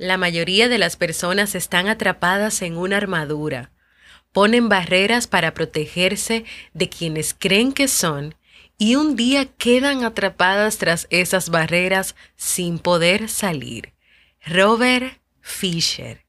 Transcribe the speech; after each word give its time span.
La 0.00 0.16
mayoría 0.16 0.70
de 0.70 0.78
las 0.78 0.96
personas 0.96 1.54
están 1.54 1.86
atrapadas 1.86 2.62
en 2.62 2.78
una 2.78 2.96
armadura. 2.96 3.70
Ponen 4.32 4.70
barreras 4.70 5.26
para 5.26 5.52
protegerse 5.52 6.46
de 6.72 6.88
quienes 6.88 7.34
creen 7.34 7.74
que 7.74 7.86
son 7.86 8.34
y 8.78 8.94
un 8.94 9.14
día 9.14 9.44
quedan 9.44 10.02
atrapadas 10.04 10.78
tras 10.78 11.06
esas 11.10 11.50
barreras 11.50 12.16
sin 12.36 12.78
poder 12.78 13.28
salir. 13.28 13.92
Robert 14.46 15.20
Fisher. 15.42 16.24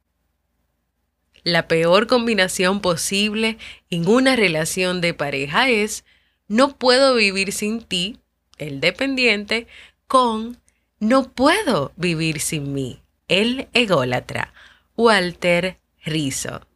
La 1.45 1.69
peor 1.69 2.07
combinación 2.07 2.81
posible 2.81 3.57
en 3.89 4.05
una 4.05 4.35
relación 4.35 4.99
de 4.99 5.13
pareja 5.13 5.69
es 5.69 6.03
no 6.49 6.75
puedo 6.75 7.15
vivir 7.15 7.53
sin 7.53 7.81
ti, 7.81 8.19
el 8.57 8.81
dependiente, 8.81 9.67
con 10.07 10.57
no 10.99 11.31
puedo 11.31 11.93
vivir 11.95 12.41
sin 12.41 12.73
mí, 12.73 13.00
el 13.31 13.69
ególatra, 13.71 14.53
Walter 14.97 15.77
Rizzo. 16.03 16.67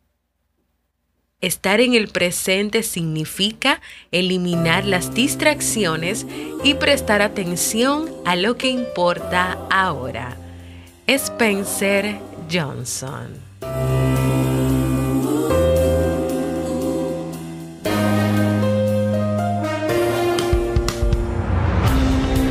Estar 1.42 1.82
en 1.82 1.96
el 1.96 2.08
presente 2.08 2.82
significa 2.82 3.82
eliminar 4.12 4.86
las 4.86 5.14
distracciones 5.14 6.26
y 6.64 6.76
prestar 6.76 7.22
atención 7.22 8.10
a 8.24 8.38
lo 8.38 8.56
que 8.56 8.70
importa 8.70 9.60
ahora. 9.70 10.38
Spencer 11.08 12.20
Johnson. 12.50 13.36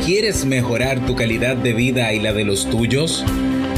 ¿Quieres 0.05 0.45
mejorar 0.45 1.03
tu 1.07 1.15
calidad 1.15 1.57
de 1.57 1.73
vida 1.73 2.13
y 2.13 2.19
la 2.19 2.33
de 2.33 2.43
los 2.43 2.69
tuyos? 2.69 3.25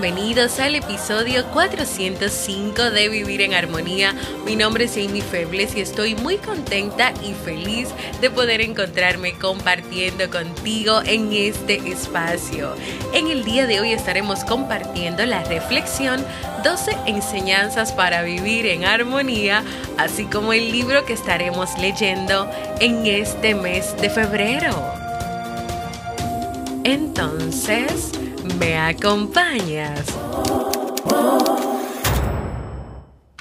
Bienvenidos 0.00 0.58
al 0.60 0.76
episodio 0.76 1.44
405 1.52 2.90
de 2.90 3.10
Vivir 3.10 3.42
en 3.42 3.52
Armonía. 3.52 4.14
Mi 4.46 4.56
nombre 4.56 4.84
es 4.84 4.96
Amy 4.96 5.20
Febles 5.20 5.76
y 5.76 5.82
estoy 5.82 6.14
muy 6.14 6.38
contenta 6.38 7.12
y 7.22 7.34
feliz 7.34 7.90
de 8.22 8.30
poder 8.30 8.62
encontrarme 8.62 9.34
compartiendo 9.34 10.30
contigo 10.30 11.02
en 11.04 11.30
este 11.34 11.86
espacio. 11.86 12.74
En 13.12 13.28
el 13.28 13.44
día 13.44 13.66
de 13.66 13.80
hoy 13.80 13.92
estaremos 13.92 14.42
compartiendo 14.44 15.26
la 15.26 15.44
reflexión 15.44 16.24
12 16.64 16.96
enseñanzas 17.04 17.92
para 17.92 18.22
vivir 18.22 18.64
en 18.64 18.86
armonía, 18.86 19.62
así 19.98 20.24
como 20.24 20.54
el 20.54 20.72
libro 20.72 21.04
que 21.04 21.12
estaremos 21.12 21.78
leyendo 21.78 22.50
en 22.80 23.04
este 23.04 23.54
mes 23.54 23.94
de 24.00 24.08
febrero. 24.08 24.94
Entonces, 26.84 28.12
¿Me 28.60 28.76
acompañas? 28.76 30.04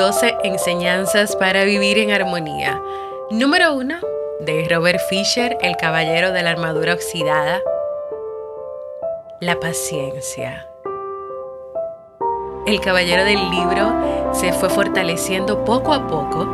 12 0.02 0.36
enseñanzas 0.42 1.36
para 1.36 1.62
vivir 1.62 1.96
en 1.96 2.10
armonía. 2.10 2.82
Número 3.30 3.72
1 3.74 4.00
de 4.40 4.66
Robert 4.68 4.98
Fisher, 5.08 5.56
El 5.60 5.76
Caballero 5.76 6.32
de 6.32 6.42
la 6.42 6.50
Armadura 6.50 6.94
Oxidada. 6.94 7.60
La 9.38 9.60
paciencia. 9.60 10.66
El 12.66 12.80
caballero 12.80 13.24
del 13.24 13.48
libro 13.52 14.32
se 14.32 14.52
fue 14.52 14.70
fortaleciendo 14.70 15.64
poco 15.64 15.92
a 15.92 16.08
poco 16.08 16.48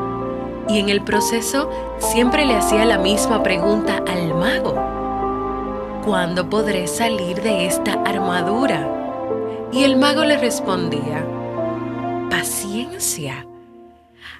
y 0.69 0.79
en 0.81 0.91
el 0.91 1.03
proceso 1.03 1.71
siempre 1.97 2.45
le 2.45 2.55
hacía 2.55 2.85
la 2.85 2.99
misma 2.99 3.43
pregunta 3.43 4.03
al 4.07 4.35
mago. 4.35 4.75
¿Cuándo 6.05 6.51
podré 6.51 6.87
salir 6.87 7.41
de 7.41 7.65
esta 7.65 7.95
armadura? 8.05 8.87
Y 9.73 9.85
el 9.85 9.97
mago 9.97 10.27
le 10.27 10.37
respondía, 10.37 11.25
paciencia. 12.31 13.47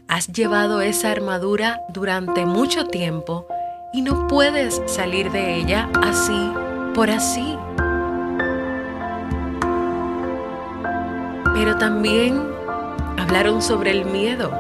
Has 0.09 0.29
llevado 0.29 0.81
esa 0.81 1.11
armadura 1.11 1.81
durante 1.91 2.47
mucho 2.47 2.87
tiempo 2.87 3.47
y 3.93 4.03
no 4.03 4.27
puedes 4.27 4.83
salir 4.87 5.31
de 5.31 5.57
ella 5.57 5.89
así 6.03 6.53
por 6.95 7.11
así. 7.11 7.57
Pero 11.55 11.77
también 11.79 12.43
hablaron 13.19 13.63
sobre 13.63 13.91
el 13.91 14.05
miedo. 14.05 14.51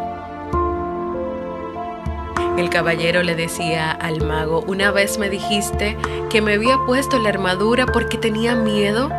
El 2.58 2.70
caballero 2.70 3.22
le 3.22 3.36
decía 3.36 3.92
al 3.92 4.20
mago, 4.24 4.64
una 4.66 4.90
vez 4.90 5.16
me 5.18 5.30
dijiste 5.30 5.96
que 6.28 6.42
me 6.42 6.54
había 6.54 6.76
puesto 6.86 7.18
la 7.20 7.28
armadura 7.28 7.86
porque 7.86 8.18
tenía 8.18 8.56
miedo 8.56 9.10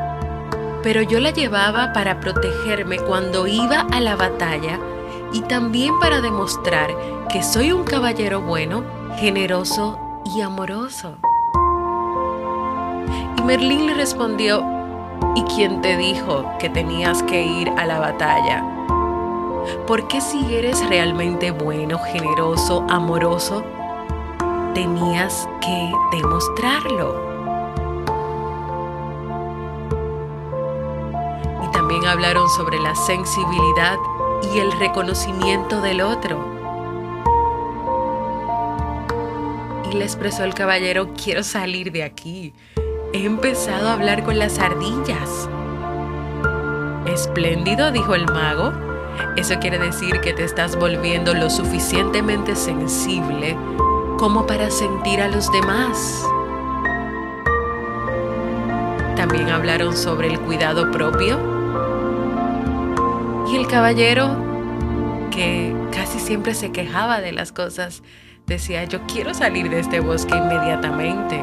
pero 0.84 1.02
yo 1.02 1.20
la 1.20 1.32
llevaba 1.32 1.94
para 1.94 2.20
protegerme 2.20 3.00
cuando 3.00 3.48
iba 3.48 3.82
a 3.92 4.00
la 4.00 4.16
batalla 4.16 4.80
y 5.34 5.42
también 5.42 6.00
para 6.00 6.22
demostrar 6.22 6.90
que 7.32 7.44
soy 7.44 7.72
un 7.72 7.84
caballero 7.84 8.42
bueno, 8.42 8.84
generoso 9.18 10.00
y 10.26 10.42
amoroso. 10.42 11.18
Y 13.38 13.42
Merlín 13.44 13.88
le 13.88 13.94
respondió, 13.94 14.64
¿y 15.36 15.44
quién 15.44 15.82
te 15.82 15.98
dijo 15.98 16.46
que 16.60 16.70
tenías 16.70 17.22
que 17.24 17.44
ir 17.44 17.70
a 17.78 17.86
la 17.86 18.00
batalla? 18.00 18.66
Porque 19.86 20.22
si 20.22 20.56
eres 20.56 20.88
realmente 20.88 21.52
bueno, 21.52 22.00
generoso, 22.00 22.86
amoroso, 22.90 23.64
tenías 24.74 25.48
que 25.62 25.92
demostrarlo. 26.18 27.29
También 31.90 32.12
hablaron 32.12 32.48
sobre 32.50 32.78
la 32.78 32.94
sensibilidad 32.94 33.98
y 34.54 34.60
el 34.60 34.72
reconocimiento 34.74 35.82
del 35.82 36.02
otro. 36.02 36.38
Y 39.90 39.96
le 39.96 40.04
expresó 40.04 40.44
el 40.44 40.54
caballero, 40.54 41.16
quiero 41.16 41.42
salir 41.42 41.92
de 41.92 42.04
aquí. 42.04 42.54
He 43.12 43.26
empezado 43.26 43.90
a 43.90 43.94
hablar 43.94 44.24
con 44.24 44.38
las 44.38 44.60
ardillas. 44.60 45.50
Espléndido, 47.08 47.92
dijo 47.92 48.14
el 48.14 48.28
mago. 48.28 48.72
Eso 49.36 49.58
quiere 49.60 49.80
decir 49.80 50.22
que 50.22 50.34
te 50.34 50.44
estás 50.44 50.76
volviendo 50.76 51.34
lo 51.34 51.50
suficientemente 51.50 52.56
sensible 52.56 53.58
como 54.20 54.46
para 54.46 54.70
sentir 54.70 55.22
a 55.22 55.28
los 55.28 55.52
demás. 55.52 56.24
También 59.16 59.50
hablaron 59.50 59.98
sobre 59.98 60.28
el 60.28 60.40
cuidado 60.40 60.92
propio 60.92 61.59
y 63.52 63.56
el 63.56 63.68
caballero, 63.68 64.30
que 65.32 65.76
casi 65.92 66.20
siempre 66.20 66.54
se 66.54 66.72
quejaba 66.72 67.20
de 67.20 67.32
las 67.32 67.52
cosas, 67.52 68.04
decía, 68.46 68.84
yo 68.84 69.02
quiero 69.08 69.34
salir 69.34 69.70
de 69.70 69.80
este 69.80 70.02
bosque 70.02 70.36
inmediatamente. 70.36 71.38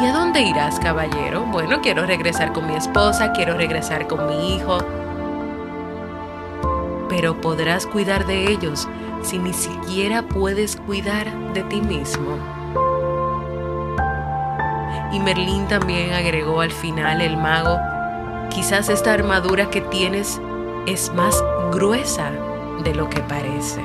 ¿Y 0.00 0.06
a 0.06 0.12
dónde 0.12 0.42
irás, 0.42 0.78
caballero? 0.78 1.44
Bueno, 1.46 1.80
quiero 1.80 2.06
regresar 2.06 2.52
con 2.52 2.68
mi 2.68 2.76
esposa, 2.76 3.32
quiero 3.32 3.56
regresar 3.56 4.06
con 4.06 4.26
mi 4.26 4.54
hijo. 4.54 4.78
Pero 7.08 7.40
podrás 7.40 7.86
cuidar 7.86 8.26
de 8.26 8.50
ellos 8.50 8.88
si 9.22 9.38
ni 9.38 9.52
siquiera 9.52 10.22
puedes 10.22 10.76
cuidar 10.76 11.26
de 11.54 11.62
ti 11.64 11.80
mismo. 11.80 12.36
Y 15.12 15.18
Merlín 15.18 15.66
también 15.66 16.12
agregó 16.12 16.60
al 16.60 16.72
final 16.72 17.20
el 17.20 17.36
mago, 17.36 17.78
quizás 18.48 18.88
esta 18.88 19.12
armadura 19.12 19.68
que 19.68 19.80
tienes 19.80 20.40
es 20.86 21.12
más 21.14 21.42
gruesa 21.70 22.32
de 22.82 22.94
lo 22.94 23.08
que 23.08 23.20
parece. 23.20 23.80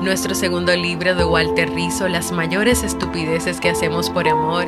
Nuestro 0.00 0.34
segundo 0.34 0.74
libro 0.74 1.14
de 1.14 1.24
Walter 1.24 1.70
Rizzo, 1.70 2.08
Las 2.08 2.32
mayores 2.32 2.82
estupideces 2.82 3.60
que 3.60 3.70
hacemos 3.70 4.10
por 4.10 4.28
amor. 4.28 4.66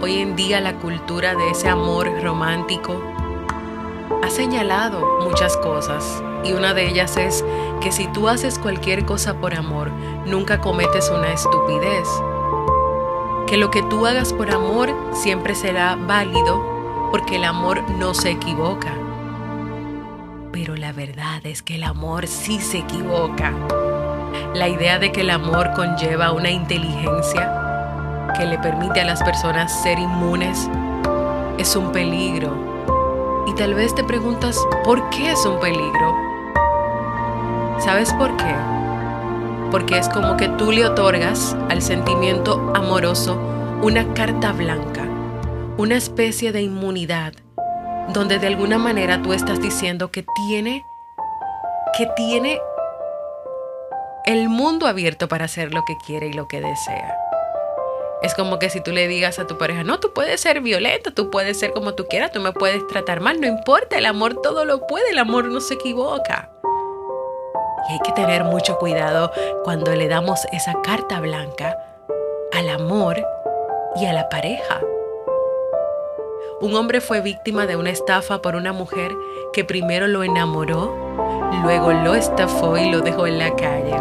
Hoy 0.00 0.18
en 0.18 0.34
día 0.36 0.60
la 0.60 0.74
cultura 0.78 1.34
de 1.34 1.50
ese 1.50 1.68
amor 1.68 2.08
romántico 2.22 3.00
ha 4.22 4.30
señalado 4.30 5.20
muchas 5.22 5.56
cosas 5.56 6.22
y 6.44 6.52
una 6.52 6.74
de 6.74 6.88
ellas 6.88 7.16
es 7.16 7.44
que 7.80 7.92
si 7.92 8.06
tú 8.08 8.28
haces 8.28 8.58
cualquier 8.58 9.04
cosa 9.04 9.34
por 9.34 9.54
amor, 9.54 9.90
nunca 10.26 10.60
cometes 10.60 11.10
una 11.10 11.32
estupidez 11.32 12.08
que 13.52 13.58
lo 13.58 13.70
que 13.70 13.82
tú 13.82 14.06
hagas 14.06 14.32
por 14.32 14.50
amor 14.50 14.88
siempre 15.12 15.54
será 15.54 15.94
válido 15.94 17.10
porque 17.10 17.36
el 17.36 17.44
amor 17.44 17.82
no 17.98 18.14
se 18.14 18.30
equivoca. 18.30 18.94
Pero 20.50 20.74
la 20.74 20.92
verdad 20.92 21.44
es 21.44 21.60
que 21.60 21.74
el 21.74 21.84
amor 21.84 22.26
sí 22.26 22.60
se 22.60 22.78
equivoca. 22.78 23.52
La 24.54 24.70
idea 24.70 24.98
de 24.98 25.12
que 25.12 25.20
el 25.20 25.28
amor 25.28 25.70
conlleva 25.74 26.32
una 26.32 26.48
inteligencia 26.48 28.32
que 28.38 28.46
le 28.46 28.56
permite 28.56 29.02
a 29.02 29.04
las 29.04 29.22
personas 29.22 29.82
ser 29.82 29.98
inmunes 29.98 30.70
es 31.58 31.76
un 31.76 31.92
peligro. 31.92 33.44
Y 33.46 33.52
tal 33.52 33.74
vez 33.74 33.94
te 33.94 34.02
preguntas, 34.02 34.58
¿por 34.82 35.10
qué 35.10 35.32
es 35.32 35.44
un 35.44 35.60
peligro? 35.60 36.14
¿Sabes 37.80 38.14
por 38.14 38.34
qué? 38.38 38.81
Porque 39.72 39.96
es 39.96 40.10
como 40.10 40.36
que 40.36 40.48
tú 40.50 40.70
le 40.70 40.84
otorgas 40.84 41.56
al 41.70 41.80
sentimiento 41.80 42.72
amoroso 42.74 43.36
una 43.80 44.12
carta 44.12 44.52
blanca, 44.52 45.08
una 45.78 45.96
especie 45.96 46.52
de 46.52 46.60
inmunidad, 46.60 47.32
donde 48.12 48.38
de 48.38 48.48
alguna 48.48 48.76
manera 48.76 49.22
tú 49.22 49.32
estás 49.32 49.62
diciendo 49.62 50.10
que 50.12 50.26
tiene, 50.46 50.84
que 51.96 52.06
tiene 52.14 52.60
el 54.26 54.50
mundo 54.50 54.86
abierto 54.86 55.26
para 55.26 55.46
hacer 55.46 55.72
lo 55.72 55.82
que 55.86 55.96
quiere 56.06 56.26
y 56.26 56.32
lo 56.34 56.48
que 56.48 56.60
desea. 56.60 57.16
Es 58.20 58.34
como 58.34 58.58
que 58.58 58.68
si 58.68 58.82
tú 58.82 58.92
le 58.92 59.08
digas 59.08 59.38
a 59.38 59.46
tu 59.46 59.56
pareja, 59.56 59.84
no, 59.84 59.98
tú 59.98 60.12
puedes 60.12 60.42
ser 60.42 60.60
violento, 60.60 61.14
tú 61.14 61.30
puedes 61.30 61.58
ser 61.58 61.72
como 61.72 61.94
tú 61.94 62.04
quieras, 62.08 62.30
tú 62.30 62.40
me 62.40 62.52
puedes 62.52 62.86
tratar 62.88 63.20
mal, 63.20 63.40
no 63.40 63.46
importa, 63.46 63.96
el 63.96 64.04
amor 64.04 64.38
todo 64.42 64.66
lo 64.66 64.86
puede, 64.86 65.12
el 65.12 65.18
amor 65.18 65.46
no 65.46 65.62
se 65.62 65.74
equivoca. 65.74 66.52
Y 67.88 67.92
hay 67.92 67.98
que 68.00 68.12
tener 68.12 68.44
mucho 68.44 68.78
cuidado 68.78 69.32
cuando 69.64 69.94
le 69.94 70.08
damos 70.08 70.44
esa 70.52 70.74
carta 70.82 71.20
blanca 71.20 71.76
al 72.52 72.68
amor 72.68 73.24
y 73.96 74.06
a 74.06 74.12
la 74.12 74.28
pareja. 74.28 74.80
Un 76.60 76.74
hombre 76.76 77.00
fue 77.00 77.20
víctima 77.20 77.66
de 77.66 77.76
una 77.76 77.90
estafa 77.90 78.40
por 78.40 78.54
una 78.54 78.72
mujer 78.72 79.12
que 79.52 79.64
primero 79.64 80.06
lo 80.06 80.22
enamoró, 80.22 80.94
luego 81.64 81.92
lo 81.92 82.14
estafó 82.14 82.76
y 82.76 82.90
lo 82.90 83.00
dejó 83.00 83.26
en 83.26 83.38
la 83.38 83.54
calle. 83.56 83.96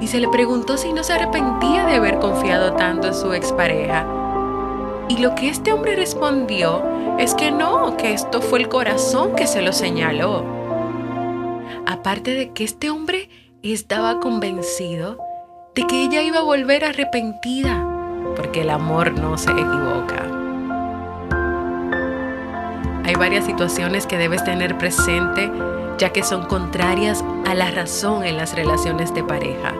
Y 0.00 0.08
se 0.08 0.18
le 0.18 0.28
preguntó 0.28 0.76
si 0.76 0.92
no 0.92 1.04
se 1.04 1.12
arrepentía 1.12 1.86
de 1.86 1.94
haber 1.94 2.18
confiado 2.18 2.72
tanto 2.72 3.06
en 3.08 3.14
su 3.14 3.32
expareja. 3.32 4.04
Y 5.08 5.18
lo 5.18 5.34
que 5.34 5.48
este 5.48 5.72
hombre 5.72 5.94
respondió 5.94 6.82
es 7.18 7.34
que 7.34 7.50
no, 7.50 7.96
que 7.96 8.12
esto 8.12 8.40
fue 8.40 8.58
el 8.58 8.68
corazón 8.68 9.34
que 9.36 9.46
se 9.46 9.62
lo 9.62 9.72
señaló. 9.72 10.63
Aparte 11.86 12.34
de 12.34 12.52
que 12.52 12.64
este 12.64 12.90
hombre 12.90 13.28
estaba 13.62 14.20
convencido 14.20 15.18
de 15.74 15.86
que 15.86 16.04
ella 16.04 16.22
iba 16.22 16.38
a 16.38 16.42
volver 16.42 16.84
arrepentida, 16.84 17.84
porque 18.36 18.62
el 18.62 18.70
amor 18.70 19.12
no 19.18 19.36
se 19.36 19.50
equivoca. 19.50 20.30
Hay 23.04 23.14
varias 23.16 23.44
situaciones 23.44 24.06
que 24.06 24.16
debes 24.16 24.44
tener 24.44 24.78
presente 24.78 25.50
ya 25.98 26.10
que 26.10 26.22
son 26.22 26.46
contrarias 26.46 27.24
a 27.46 27.54
la 27.54 27.70
razón 27.70 28.24
en 28.24 28.36
las 28.36 28.54
relaciones 28.54 29.14
de 29.14 29.22
pareja. 29.22 29.74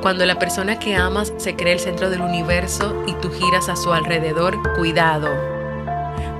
Cuando 0.00 0.24
la 0.26 0.38
persona 0.38 0.78
que 0.78 0.96
amas 0.96 1.32
se 1.36 1.56
cree 1.56 1.74
el 1.74 1.80
centro 1.80 2.08
del 2.10 2.22
universo 2.22 3.04
y 3.06 3.14
tú 3.14 3.30
giras 3.30 3.68
a 3.68 3.76
su 3.76 3.92
alrededor, 3.92 4.56
cuidado. 4.76 5.57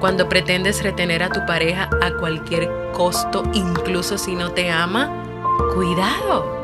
Cuando 0.00 0.28
pretendes 0.28 0.84
retener 0.84 1.24
a 1.24 1.28
tu 1.28 1.44
pareja 1.44 1.90
a 2.00 2.12
cualquier 2.12 2.70
costo, 2.92 3.42
incluso 3.52 4.16
si 4.16 4.36
no 4.36 4.52
te 4.52 4.70
ama, 4.70 5.10
cuidado. 5.74 6.58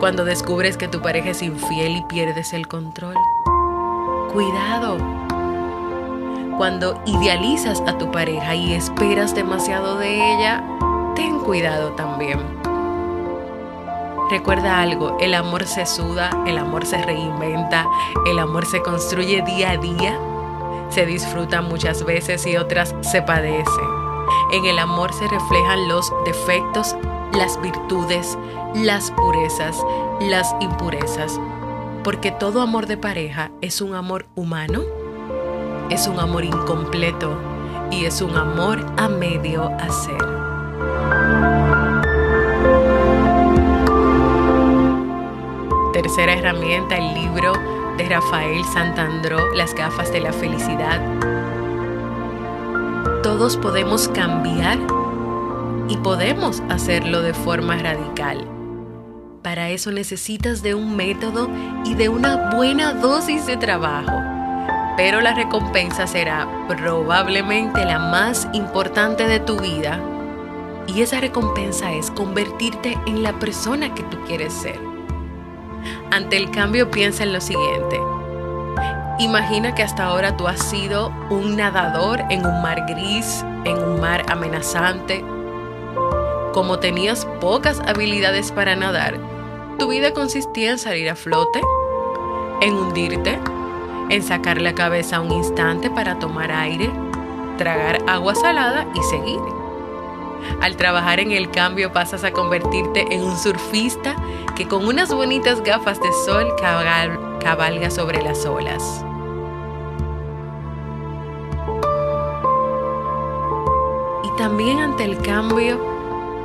Cuando 0.00 0.24
descubres 0.24 0.76
que 0.76 0.88
tu 0.88 1.00
pareja 1.00 1.30
es 1.30 1.42
infiel 1.42 1.96
y 1.96 2.02
pierdes 2.02 2.52
el 2.52 2.66
control, 2.66 3.14
cuidado. 4.32 4.98
Cuando 6.56 7.00
idealizas 7.06 7.80
a 7.86 7.98
tu 7.98 8.10
pareja 8.10 8.56
y 8.56 8.74
esperas 8.74 9.34
demasiado 9.34 9.98
de 9.98 10.34
ella, 10.34 10.64
ten 11.14 11.38
cuidado 11.38 11.92
también. 11.92 12.40
Recuerda 14.30 14.80
algo, 14.80 15.16
el 15.20 15.34
amor 15.34 15.66
se 15.66 15.86
suda, 15.86 16.30
el 16.46 16.58
amor 16.58 16.84
se 16.84 17.00
reinventa, 17.00 17.86
el 18.26 18.40
amor 18.40 18.66
se 18.66 18.82
construye 18.82 19.42
día 19.42 19.72
a 19.72 19.76
día, 19.76 20.18
se 20.94 21.06
disfruta 21.06 21.60
muchas 21.60 22.04
veces 22.04 22.46
y 22.46 22.56
otras 22.56 22.94
se 23.00 23.20
padece. 23.20 23.80
En 24.52 24.64
el 24.64 24.78
amor 24.78 25.12
se 25.12 25.26
reflejan 25.26 25.88
los 25.88 26.12
defectos, 26.24 26.94
las 27.32 27.60
virtudes, 27.60 28.38
las 28.76 29.10
purezas, 29.10 29.84
las 30.20 30.54
impurezas, 30.60 31.40
porque 32.04 32.30
todo 32.30 32.60
amor 32.60 32.86
de 32.86 32.96
pareja 32.96 33.50
es 33.60 33.80
un 33.80 33.96
amor 33.96 34.26
humano, 34.36 34.82
es 35.90 36.06
un 36.06 36.20
amor 36.20 36.44
incompleto 36.44 37.36
y 37.90 38.04
es 38.04 38.22
un 38.22 38.36
amor 38.36 38.86
a 38.96 39.08
medio 39.08 39.72
hacer. 39.80 40.18
Tercera 45.92 46.34
herramienta, 46.34 46.96
el 46.96 47.14
libro 47.14 47.73
de 47.96 48.08
Rafael 48.08 48.64
Santandró, 48.72 49.54
Las 49.54 49.74
gafas 49.74 50.12
de 50.12 50.20
la 50.20 50.32
felicidad. 50.32 51.00
Todos 53.22 53.56
podemos 53.56 54.08
cambiar 54.08 54.78
y 55.88 55.96
podemos 55.98 56.62
hacerlo 56.68 57.22
de 57.22 57.34
forma 57.34 57.76
radical. 57.76 58.48
Para 59.42 59.70
eso 59.70 59.92
necesitas 59.92 60.62
de 60.62 60.74
un 60.74 60.96
método 60.96 61.48
y 61.84 61.94
de 61.94 62.08
una 62.08 62.50
buena 62.54 62.94
dosis 62.94 63.46
de 63.46 63.56
trabajo. 63.56 64.22
Pero 64.96 65.20
la 65.20 65.34
recompensa 65.34 66.06
será 66.06 66.48
probablemente 66.68 67.84
la 67.84 67.98
más 67.98 68.48
importante 68.52 69.26
de 69.26 69.40
tu 69.40 69.58
vida. 69.58 70.00
Y 70.86 71.02
esa 71.02 71.20
recompensa 71.20 71.92
es 71.92 72.10
convertirte 72.10 72.98
en 73.06 73.22
la 73.22 73.38
persona 73.38 73.94
que 73.94 74.02
tú 74.04 74.18
quieres 74.26 74.52
ser. 74.52 74.93
Ante 76.14 76.36
el 76.36 76.48
cambio 76.52 76.92
piensa 76.92 77.24
en 77.24 77.32
lo 77.32 77.40
siguiente. 77.40 78.00
Imagina 79.18 79.74
que 79.74 79.82
hasta 79.82 80.04
ahora 80.04 80.36
tú 80.36 80.46
has 80.46 80.60
sido 80.60 81.08
un 81.28 81.56
nadador 81.56 82.20
en 82.30 82.46
un 82.46 82.62
mar 82.62 82.84
gris, 82.86 83.44
en 83.64 83.76
un 83.76 84.00
mar 84.00 84.24
amenazante. 84.28 85.24
Como 86.52 86.78
tenías 86.78 87.26
pocas 87.40 87.80
habilidades 87.80 88.52
para 88.52 88.76
nadar, 88.76 89.18
tu 89.76 89.88
vida 89.88 90.14
consistía 90.14 90.70
en 90.70 90.78
salir 90.78 91.10
a 91.10 91.16
flote, 91.16 91.60
en 92.60 92.74
hundirte, 92.74 93.40
en 94.08 94.22
sacar 94.22 94.60
la 94.60 94.72
cabeza 94.72 95.20
un 95.20 95.32
instante 95.32 95.90
para 95.90 96.20
tomar 96.20 96.52
aire, 96.52 96.92
tragar 97.58 97.98
agua 98.06 98.36
salada 98.36 98.86
y 98.94 99.02
seguir. 99.02 99.63
Al 100.60 100.76
trabajar 100.76 101.20
en 101.20 101.32
el 101.32 101.50
cambio 101.50 101.92
pasas 101.92 102.24
a 102.24 102.32
convertirte 102.32 103.06
en 103.10 103.22
un 103.22 103.36
surfista 103.36 104.16
que 104.56 104.66
con 104.66 104.86
unas 104.86 105.12
bonitas 105.12 105.62
gafas 105.62 106.00
de 106.00 106.08
sol 106.24 106.52
cabalga 107.40 107.90
sobre 107.90 108.22
las 108.22 108.46
olas. 108.46 109.04
Y 114.22 114.36
también 114.38 114.78
ante 114.78 115.04
el 115.04 115.18
cambio, 115.18 115.78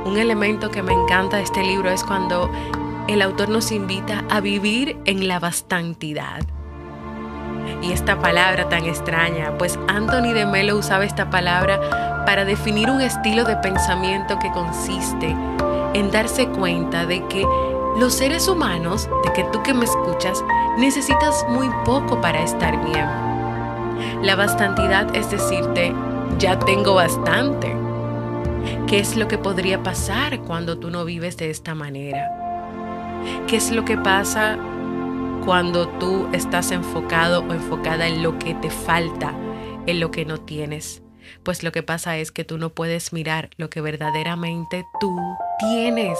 un 0.04 0.18
elemento 0.18 0.70
que 0.70 0.82
me 0.82 0.92
encanta 0.92 1.36
de 1.38 1.44
este 1.44 1.62
libro 1.62 1.90
es 1.90 2.04
cuando 2.04 2.50
el 3.08 3.22
autor 3.22 3.48
nos 3.48 3.72
invita 3.72 4.24
a 4.30 4.40
vivir 4.40 4.98
en 5.04 5.26
la 5.28 5.40
bastantidad. 5.40 6.40
Y 7.82 7.92
esta 7.92 8.18
palabra 8.18 8.68
tan 8.68 8.84
extraña, 8.84 9.56
pues 9.58 9.78
Anthony 9.88 10.32
de 10.32 10.46
Melo 10.46 10.76
usaba 10.76 11.04
esta 11.04 11.30
palabra 11.30 12.09
para 12.24 12.44
definir 12.44 12.90
un 12.90 13.00
estilo 13.00 13.44
de 13.44 13.56
pensamiento 13.56 14.38
que 14.38 14.50
consiste 14.52 15.34
en 15.94 16.10
darse 16.10 16.46
cuenta 16.48 17.06
de 17.06 17.26
que 17.28 17.44
los 17.98 18.14
seres 18.14 18.48
humanos, 18.48 19.08
de 19.24 19.32
que 19.32 19.44
tú 19.44 19.62
que 19.62 19.74
me 19.74 19.84
escuchas, 19.84 20.44
necesitas 20.78 21.44
muy 21.48 21.68
poco 21.84 22.20
para 22.20 22.42
estar 22.42 22.82
bien. 22.84 23.06
La 24.22 24.36
bastantidad 24.36 25.14
es 25.14 25.30
decirte, 25.30 25.92
ya 26.38 26.58
tengo 26.58 26.94
bastante. 26.94 27.76
¿Qué 28.86 29.00
es 29.00 29.16
lo 29.16 29.28
que 29.28 29.38
podría 29.38 29.82
pasar 29.82 30.40
cuando 30.40 30.78
tú 30.78 30.90
no 30.90 31.04
vives 31.04 31.36
de 31.36 31.50
esta 31.50 31.74
manera? 31.74 32.30
¿Qué 33.46 33.56
es 33.56 33.70
lo 33.70 33.84
que 33.84 33.96
pasa 33.96 34.58
cuando 35.44 35.88
tú 35.88 36.28
estás 36.32 36.70
enfocado 36.70 37.40
o 37.40 37.52
enfocada 37.52 38.06
en 38.06 38.22
lo 38.22 38.38
que 38.38 38.54
te 38.54 38.70
falta, 38.70 39.32
en 39.86 40.00
lo 40.00 40.10
que 40.10 40.24
no 40.24 40.38
tienes? 40.38 41.02
Pues 41.42 41.62
lo 41.62 41.72
que 41.72 41.82
pasa 41.82 42.16
es 42.18 42.32
que 42.32 42.44
tú 42.44 42.58
no 42.58 42.70
puedes 42.70 43.12
mirar 43.12 43.50
lo 43.56 43.70
que 43.70 43.80
verdaderamente 43.80 44.84
tú 45.00 45.16
tienes. 45.58 46.18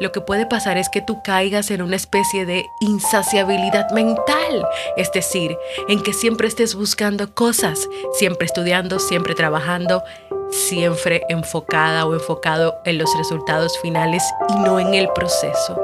Lo 0.00 0.12
que 0.12 0.20
puede 0.20 0.46
pasar 0.46 0.78
es 0.78 0.88
que 0.88 1.00
tú 1.00 1.22
caigas 1.22 1.70
en 1.70 1.82
una 1.82 1.96
especie 1.96 2.46
de 2.46 2.66
insaciabilidad 2.80 3.90
mental, 3.90 4.66
es 4.96 5.10
decir, 5.12 5.56
en 5.88 6.02
que 6.02 6.12
siempre 6.12 6.48
estés 6.48 6.74
buscando 6.74 7.34
cosas, 7.34 7.88
siempre 8.12 8.46
estudiando, 8.46 8.98
siempre 8.98 9.34
trabajando, 9.34 10.02
siempre 10.50 11.22
enfocada 11.28 12.06
o 12.06 12.14
enfocado 12.14 12.76
en 12.84 12.98
los 12.98 13.16
resultados 13.16 13.78
finales 13.80 14.22
y 14.50 14.56
no 14.60 14.78
en 14.78 14.94
el 14.94 15.08
proceso. 15.08 15.80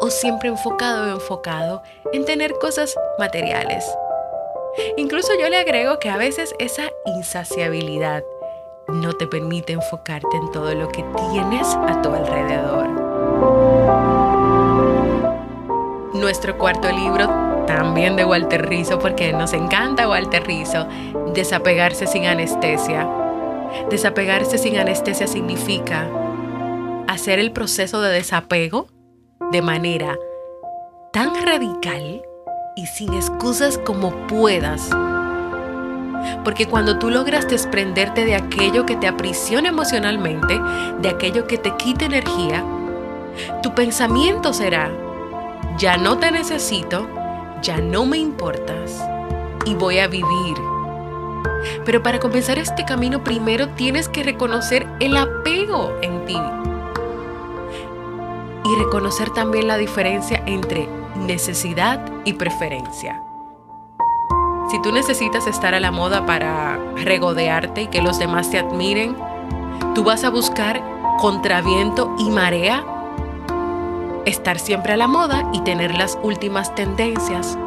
O 0.00 0.10
siempre 0.10 0.48
enfocado 0.48 1.04
o 1.04 1.14
enfocado 1.14 1.82
en 2.12 2.24
tener 2.24 2.52
cosas 2.54 2.96
materiales. 3.18 3.84
Incluso 4.96 5.32
yo 5.40 5.48
le 5.48 5.58
agrego 5.58 5.98
que 5.98 6.10
a 6.10 6.16
veces 6.16 6.54
esa 6.58 6.84
insaciabilidad 7.06 8.22
no 8.88 9.12
te 9.12 9.26
permite 9.26 9.72
enfocarte 9.72 10.36
en 10.36 10.50
todo 10.50 10.74
lo 10.74 10.88
que 10.88 11.04
tienes 11.30 11.66
a 11.74 12.02
tu 12.02 12.12
alrededor. 12.12 12.88
Nuestro 16.14 16.58
cuarto 16.58 16.90
libro, 16.90 17.28
también 17.66 18.16
de 18.16 18.24
Walter 18.24 18.68
Rizzo, 18.68 18.98
porque 18.98 19.32
nos 19.32 19.52
encanta 19.52 20.08
Walter 20.08 20.44
Rizzo, 20.44 20.86
Desapegarse 21.34 22.06
sin 22.06 22.26
anestesia. 22.26 23.08
Desapegarse 23.88 24.58
sin 24.58 24.76
anestesia 24.76 25.28
significa 25.28 26.08
hacer 27.06 27.38
el 27.38 27.52
proceso 27.52 28.00
de 28.00 28.12
desapego 28.12 28.88
de 29.52 29.62
manera 29.62 30.18
tan 31.12 31.30
radical 31.44 32.22
y 32.80 32.86
sin 32.86 33.12
excusas 33.12 33.76
como 33.76 34.10
puedas. 34.26 34.88
Porque 36.44 36.66
cuando 36.66 36.98
tú 36.98 37.10
logras 37.10 37.46
desprenderte 37.46 38.24
de 38.24 38.34
aquello 38.34 38.86
que 38.86 38.96
te 38.96 39.06
aprisiona 39.06 39.68
emocionalmente, 39.68 40.58
de 41.00 41.08
aquello 41.10 41.46
que 41.46 41.58
te 41.58 41.76
quita 41.76 42.06
energía, 42.06 42.64
tu 43.62 43.74
pensamiento 43.74 44.54
será, 44.54 44.90
ya 45.76 45.98
no 45.98 46.16
te 46.18 46.30
necesito, 46.30 47.06
ya 47.60 47.76
no 47.78 48.06
me 48.06 48.16
importas 48.16 49.04
y 49.66 49.74
voy 49.74 49.98
a 49.98 50.08
vivir. 50.08 50.56
Pero 51.84 52.02
para 52.02 52.18
comenzar 52.18 52.58
este 52.58 52.86
camino 52.86 53.22
primero 53.22 53.68
tienes 53.70 54.08
que 54.08 54.22
reconocer 54.22 54.86
el 55.00 55.18
apego 55.18 55.92
en 56.00 56.24
ti 56.24 56.38
y 58.64 58.82
reconocer 58.82 59.28
también 59.30 59.68
la 59.68 59.76
diferencia 59.76 60.42
entre 60.46 60.99
necesidad 61.20 62.04
y 62.24 62.34
preferencia. 62.34 63.22
Si 64.70 64.80
tú 64.82 64.92
necesitas 64.92 65.46
estar 65.46 65.74
a 65.74 65.80
la 65.80 65.90
moda 65.90 66.26
para 66.26 66.78
regodearte 66.96 67.82
y 67.82 67.86
que 67.88 68.02
los 68.02 68.18
demás 68.18 68.50
te 68.50 68.58
admiren, 68.58 69.16
tú 69.94 70.04
vas 70.04 70.24
a 70.24 70.30
buscar 70.30 70.82
contra 71.18 71.60
viento 71.60 72.14
y 72.18 72.30
marea 72.30 72.84
estar 74.26 74.58
siempre 74.58 74.92
a 74.92 74.96
la 74.96 75.08
moda 75.08 75.48
y 75.52 75.60
tener 75.62 75.94
las 75.94 76.18
últimas 76.22 76.74
tendencias. 76.74 77.58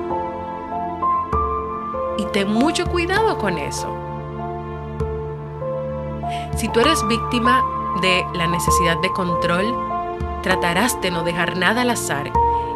y 2.18 2.26
ten 2.26 2.52
mucho 2.52 2.86
cuidado 2.86 3.38
con 3.38 3.58
eso. 3.58 3.88
Si 6.56 6.68
tú 6.70 6.80
eres 6.80 7.06
víctima 7.08 7.64
de 8.02 8.26
la 8.34 8.48
necesidad 8.48 8.98
de 9.02 9.12
control, 9.12 9.66
tratarás 10.42 11.00
de 11.02 11.12
no 11.12 11.24
dejar 11.24 11.58
nada 11.58 11.82
al 11.82 11.90
azar 11.90 12.32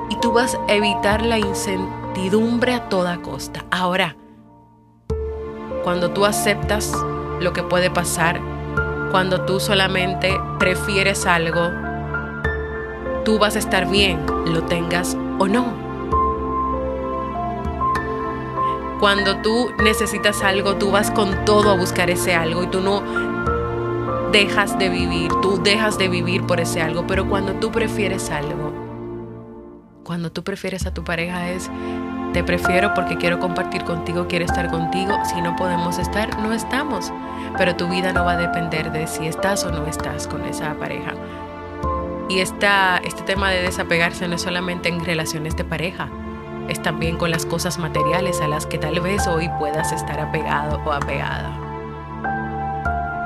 y 0.10 0.16
tú 0.18 0.32
vas 0.32 0.58
a 0.68 0.74
evitar 0.74 1.22
la 1.22 1.38
incertidumbre 1.38 2.74
a 2.74 2.90
toda 2.90 3.18
costa. 3.22 3.66
Ahora, 3.72 4.16
cuando 5.84 6.12
tú 6.12 6.26
aceptas 6.26 6.94
lo 7.40 7.54
que 7.54 7.64
puede 7.64 7.90
pasar, 7.90 8.42
cuando 9.12 9.46
tú 9.46 9.60
solamente 9.60 10.38
prefieres 10.60 11.26
algo, 11.26 11.72
tú 13.24 13.40
vas 13.40 13.56
a 13.56 13.60
estar 13.60 13.90
bien, 13.90 14.20
lo 14.46 14.64
tengas 14.64 15.16
o 15.40 15.48
no. 15.48 15.88
Cuando 19.00 19.38
tú 19.42 19.70
necesitas 19.84 20.42
algo, 20.42 20.76
tú 20.76 20.92
vas 20.92 21.12
con 21.12 21.46
todo 21.46 21.72
a 21.72 21.78
buscar 21.78 22.10
ese 22.10 22.34
algo 22.34 22.64
y 22.64 22.68
tú 22.68 22.82
no 22.82 23.04
dejas 24.32 24.78
de 24.80 24.90
vivir, 24.90 25.32
tú 25.42 25.62
dejas 25.62 25.98
de 25.98 26.10
vivir 26.10 26.44
por 26.44 26.60
ese 26.60 26.82
algo, 26.82 27.06
pero 27.08 27.30
cuando 27.30 27.54
tú 27.54 27.72
prefieres 27.72 28.30
algo, 28.30 28.87
cuando 30.08 30.32
tú 30.32 30.42
prefieres 30.42 30.86
a 30.86 30.94
tu 30.94 31.04
pareja 31.04 31.50
es, 31.50 31.70
te 32.32 32.42
prefiero 32.42 32.94
porque 32.94 33.18
quiero 33.18 33.42
compartir 33.42 33.84
contigo, 33.84 34.26
quiero 34.30 34.46
estar 34.46 34.72
contigo, 34.72 35.14
si 35.26 35.42
no 35.42 35.58
podemos 35.58 36.00
estar, 36.00 36.40
no 36.40 36.54
estamos, 36.54 37.12
pero 37.58 37.76
tu 37.76 37.90
vida 37.90 38.14
no 38.14 38.24
va 38.24 38.32
a 38.32 38.38
depender 38.38 38.94
de 38.94 39.06
si 39.06 39.28
estás 39.28 39.66
o 39.66 39.72
no 39.72 39.86
estás 39.86 40.26
con 40.28 40.46
esa 40.46 40.76
pareja. 40.76 41.14
Y 42.30 42.40
esta, 42.40 43.02
este 43.04 43.22
tema 43.24 43.52
de 43.52 43.62
desapegarse 43.62 44.30
no 44.30 44.36
es 44.36 44.44
solamente 44.44 44.88
en 44.88 45.04
relaciones 45.04 45.58
de 45.58 45.66
pareja, 45.66 46.08
es 46.70 46.82
también 46.82 47.18
con 47.18 47.30
las 47.30 47.46
cosas 47.46 47.78
materiales 47.78 48.40
a 48.40 48.48
las 48.48 48.66
que 48.66 48.78
tal 48.78 49.02
vez 49.02 49.28
hoy 49.28 49.50
puedas 49.60 49.92
estar 49.92 50.22
apegado 50.22 50.82
o 50.86 50.94
apegada. 50.94 51.52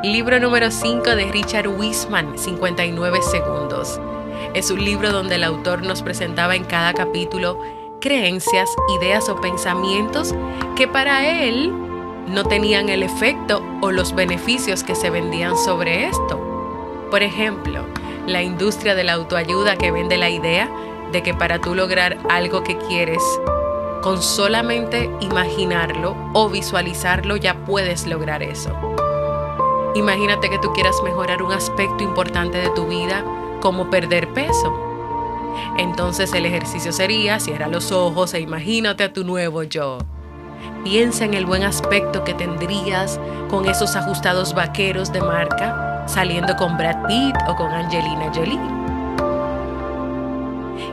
Libro 0.04 0.40
número 0.40 0.72
5 0.72 1.12
de 1.12 1.32
Richard 1.32 1.68
Wiseman, 1.68 2.40
59 2.40 3.22
segundos. 3.22 4.02
Es 4.54 4.70
un 4.70 4.84
libro 4.84 5.14
donde 5.14 5.36
el 5.36 5.46
autor 5.46 5.82
nos 5.82 6.02
presentaba 6.02 6.58
en 6.58 6.66
cada 6.66 6.94
capítulo 6.94 7.58
creencias, 8.02 8.70
ideas 9.00 9.30
o 9.30 9.40
pensamientos 9.40 10.36
que 10.76 10.90
para 10.90 11.46
él 11.46 11.72
no 12.28 12.44
tenían 12.44 12.90
el 12.90 13.02
efecto 13.02 13.64
o 13.82 13.92
los 13.92 14.14
beneficios 14.14 14.84
que 14.84 14.94
se 14.94 15.10
vendían 15.10 15.58
sobre 15.58 16.08
esto. 16.08 16.38
Por 17.10 17.24
ejemplo, 17.24 17.86
la 18.28 18.42
industria 18.42 18.94
de 18.94 19.06
la 19.06 19.14
autoayuda 19.14 19.78
que 19.78 19.92
vende 19.92 20.18
la 20.18 20.30
idea 20.30 20.70
de 21.14 21.24
que 21.24 21.34
para 21.34 21.60
tú 21.60 21.74
lograr 21.74 22.18
algo 22.30 22.62
que 22.62 22.78
quieres, 22.78 23.24
con 24.02 24.22
solamente 24.22 25.10
imaginarlo 25.22 26.14
o 26.34 26.50
visualizarlo 26.50 27.38
ya 27.38 27.54
puedes 27.66 28.06
lograr 28.06 28.44
eso. 28.44 28.72
Imagínate 29.96 30.50
que 30.50 30.60
tú 30.60 30.74
quieras 30.74 30.96
mejorar 31.04 31.42
un 31.42 31.54
aspecto 31.54 32.04
importante 32.04 32.58
de 32.58 32.70
tu 32.72 32.86
vida 32.88 33.24
como 33.62 33.90
perder 33.90 34.28
peso. 34.34 34.74
Entonces 35.78 36.34
el 36.34 36.46
ejercicio 36.46 36.92
sería 36.92 37.40
cierra 37.40 37.68
los 37.68 37.92
ojos 37.92 38.34
e 38.34 38.42
imagínate 38.42 39.04
a 39.04 39.14
tu 39.14 39.24
nuevo 39.24 39.64
yo. 39.64 40.00
Piensa 40.84 41.26
en 41.26 41.34
el 41.34 41.46
buen 41.46 41.64
aspecto 41.64 42.24
que 42.24 42.34
tendrías 42.34 43.20
con 43.50 43.68
esos 43.68 43.96
ajustados 43.96 44.54
vaqueros 44.54 45.14
de 45.14 45.22
marca 45.22 46.06
saliendo 46.08 46.56
con 46.56 46.78
Brad 46.78 47.08
Pitt 47.08 47.36
o 47.48 47.56
con 47.56 47.72
Angelina 47.72 48.32
Jolie. 48.34 48.60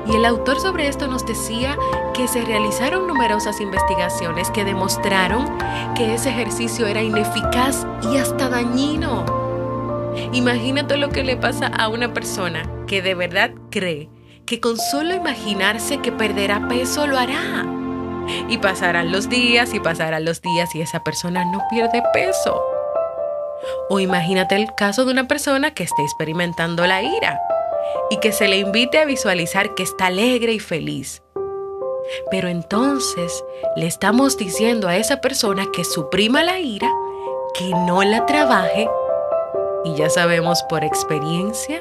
Y 0.07 0.17
el 0.17 0.25
autor 0.25 0.61
sobre 0.61 0.89
esto 0.89 1.07
nos 1.07 1.27
decía 1.27 1.77
que 2.15 2.29
se 2.29 2.43
realizaron 2.43 3.07
numerosas 3.07 3.61
investigaciones 3.61 4.51
que 4.51 4.65
demostraron 4.65 5.47
que 5.95 6.15
ese 6.15 6.31
ejercicio 6.31 6.87
era 6.87 7.03
ineficaz 7.03 7.87
y 8.11 8.17
hasta 8.17 8.49
dañino. 8.49 9.38
Imagínate 10.33 10.97
lo 10.97 11.09
que 11.11 11.25
le 11.25 11.37
pasa 11.37 11.67
a 11.67 11.89
una 11.89 12.13
persona 12.13 12.63
que 12.87 13.03
de 13.03 13.15
verdad 13.15 13.51
cree 13.71 14.09
que 14.47 14.61
con 14.61 14.79
solo 14.79 15.15
imaginarse 15.15 15.99
que 15.99 16.11
perderá 16.11 16.69
peso 16.69 17.07
lo 17.07 17.19
hará. 17.19 17.67
Y 18.49 18.59
pasarán 18.59 19.13
los 19.13 19.29
días 19.29 19.75
y 19.75 19.81
pasarán 19.81 20.25
los 20.25 20.41
días 20.43 20.75
y 20.75 20.81
esa 20.81 21.03
persona 21.03 21.45
no 21.45 21.63
pierde 21.71 22.03
peso. 22.13 22.63
O 23.91 24.01
imagínate 24.01 24.57
el 24.57 24.75
caso 24.75 25.05
de 25.05 25.13
una 25.13 25.29
persona 25.29 25.75
que 25.75 25.83
esté 25.83 26.03
experimentando 26.03 26.87
la 26.87 27.03
ira 27.03 27.41
y 28.11 28.19
que 28.19 28.33
se 28.33 28.49
le 28.49 28.59
invite 28.59 28.99
a 28.99 29.05
visualizar 29.05 29.75
que 29.75 29.83
está 29.83 30.07
alegre 30.07 30.53
y 30.53 30.61
feliz. 30.61 31.23
Pero 32.31 32.49
entonces 32.49 33.45
le 33.77 33.87
estamos 33.87 34.37
diciendo 34.37 34.89
a 34.89 34.97
esa 34.97 35.21
persona 35.21 35.67
que 35.73 35.85
suprima 35.85 36.43
la 36.43 36.59
ira, 36.59 36.91
que 37.55 37.71
no 37.71 38.03
la 38.03 38.25
trabaje, 38.25 38.89
y 39.89 39.97
ya 39.97 40.11
sabemos 40.11 40.63
por 40.65 40.85
experiencia 40.85 41.81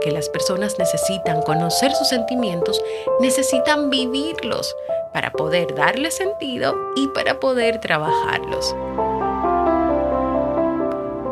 que 0.00 0.10
las 0.10 0.28
personas 0.28 0.78
necesitan 0.78 1.42
conocer 1.42 1.92
sus 1.92 2.08
sentimientos, 2.08 2.80
necesitan 3.20 3.90
vivirlos 3.90 4.74
para 5.12 5.32
poder 5.32 5.74
darle 5.74 6.10
sentido 6.10 6.74
y 6.96 7.08
para 7.08 7.40
poder 7.40 7.80
trabajarlos. 7.80 8.74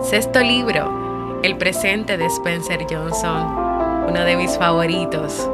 Sexto 0.03 0.41
libro, 0.41 1.41
El 1.43 1.57
presente 1.57 2.17
de 2.17 2.27
Spencer 2.27 2.85
Johnson 2.91 3.69
uno 4.09 4.25
de 4.25 4.37
mis 4.37 4.57
favoritos. 4.57 5.49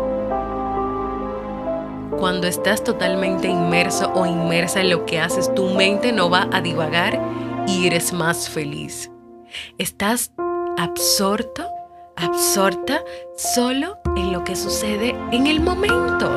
Cuando 2.18 2.46
estás 2.46 2.84
totalmente 2.84 3.48
inmerso 3.48 4.12
o 4.14 4.26
inmersa 4.26 4.80
en 4.80 4.90
lo 4.90 5.04
que 5.06 5.18
haces, 5.18 5.52
tu 5.54 5.70
mente 5.70 6.12
no 6.12 6.30
va 6.30 6.48
a 6.52 6.60
divagar 6.60 7.20
y 7.66 7.88
eres 7.88 8.12
más 8.12 8.48
feliz. 8.48 9.10
Estás 9.78 10.30
absorto, 10.78 11.66
absorta 12.16 13.00
solo 13.36 13.98
en 14.16 14.32
lo 14.32 14.44
que 14.44 14.56
sucede 14.56 15.16
en 15.32 15.46
el 15.46 15.60
momento. 15.60 16.30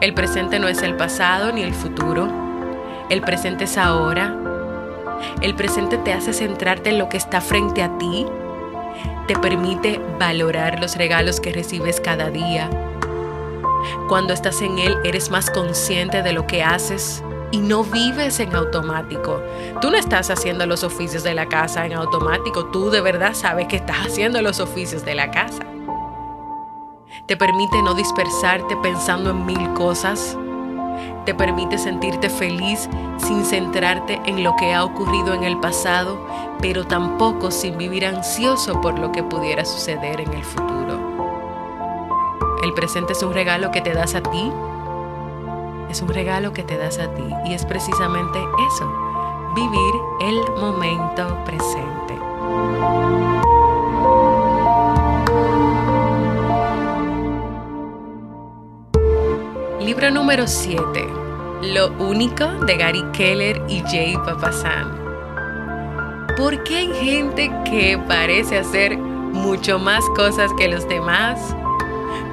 El 0.00 0.14
presente 0.14 0.58
no 0.58 0.68
es 0.68 0.82
el 0.82 0.96
pasado 0.96 1.52
ni 1.52 1.62
el 1.62 1.74
futuro. 1.74 2.28
El 3.10 3.20
presente 3.22 3.64
es 3.64 3.78
ahora. 3.78 4.36
El 5.40 5.54
presente 5.54 5.98
te 5.98 6.12
hace 6.12 6.32
centrarte 6.32 6.90
en 6.90 6.98
lo 6.98 7.08
que 7.08 7.16
está 7.16 7.40
frente 7.40 7.82
a 7.82 7.96
ti 7.98 8.26
te 9.28 9.36
permite 9.36 10.00
valorar 10.18 10.80
los 10.80 10.96
regalos 10.96 11.38
que 11.38 11.52
recibes 11.52 12.00
cada 12.00 12.30
día. 12.30 12.70
Cuando 14.08 14.32
estás 14.32 14.62
en 14.62 14.78
Él 14.78 14.96
eres 15.04 15.30
más 15.30 15.50
consciente 15.50 16.22
de 16.22 16.32
lo 16.32 16.46
que 16.46 16.62
haces 16.62 17.22
y 17.50 17.58
no 17.58 17.84
vives 17.84 18.40
en 18.40 18.54
automático. 18.54 19.40
Tú 19.80 19.90
no 19.90 19.96
estás 19.96 20.30
haciendo 20.30 20.66
los 20.66 20.84
oficios 20.84 21.22
de 21.22 21.34
la 21.34 21.46
casa 21.46 21.86
en 21.86 21.94
automático, 21.94 22.66
tú 22.66 22.90
de 22.90 23.00
verdad 23.00 23.34
sabes 23.34 23.66
que 23.68 23.76
estás 23.76 24.06
haciendo 24.06 24.42
los 24.42 24.60
oficios 24.60 25.04
de 25.04 25.14
la 25.14 25.30
casa. 25.30 25.64
Te 27.26 27.36
permite 27.36 27.82
no 27.82 27.94
dispersarte 27.94 28.76
pensando 28.82 29.30
en 29.30 29.46
mil 29.46 29.72
cosas 29.74 30.36
te 31.28 31.34
permite 31.34 31.76
sentirte 31.76 32.30
feliz 32.30 32.88
sin 33.18 33.44
centrarte 33.44 34.18
en 34.24 34.42
lo 34.42 34.56
que 34.56 34.72
ha 34.72 34.82
ocurrido 34.82 35.34
en 35.34 35.44
el 35.44 35.58
pasado, 35.60 36.18
pero 36.58 36.86
tampoco 36.86 37.50
sin 37.50 37.76
vivir 37.76 38.06
ansioso 38.06 38.80
por 38.80 38.98
lo 38.98 39.12
que 39.12 39.22
pudiera 39.22 39.66
suceder 39.66 40.22
en 40.22 40.32
el 40.32 40.42
futuro. 40.42 40.98
El 42.62 42.72
presente 42.72 43.12
es 43.12 43.22
un 43.22 43.34
regalo 43.34 43.70
que 43.70 43.82
te 43.82 43.92
das 43.92 44.14
a 44.14 44.22
ti, 44.22 44.50
es 45.90 46.02
un 46.02 46.08
regalo 46.08 46.52
que 46.52 46.62
te 46.62 46.76
das 46.76 46.98
a 46.98 47.12
ti 47.14 47.24
y 47.46 47.54
es 47.54 47.64
precisamente 47.64 48.38
eso, 48.38 48.92
vivir 49.54 49.94
el 50.20 50.40
momento 50.60 51.44
presente. 51.44 52.14
Libro 59.80 60.10
número 60.10 60.46
7. 60.46 61.08
Lo 61.62 61.92
único 61.94 62.44
de 62.66 62.76
Gary 62.76 63.04
Keller 63.12 63.62
y 63.68 63.80
Jay 63.80 64.16
Papasan. 64.24 64.96
¿Por 66.36 66.62
qué 66.62 66.76
hay 66.76 66.92
gente 66.94 67.50
que 67.64 67.98
parece 68.06 68.58
hacer 68.58 68.96
mucho 68.96 69.78
más 69.78 70.04
cosas 70.14 70.52
que 70.58 70.68
los 70.68 70.86
demás? 70.88 71.56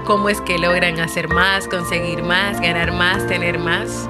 ¿Cómo 0.05 0.29
es 0.29 0.39
que 0.41 0.59
logran 0.59 0.99
hacer 0.99 1.29
más, 1.29 1.67
conseguir 1.67 2.21
más, 2.21 2.61
ganar 2.61 2.91
más, 2.91 3.25
tener 3.25 3.57
más? 3.57 4.07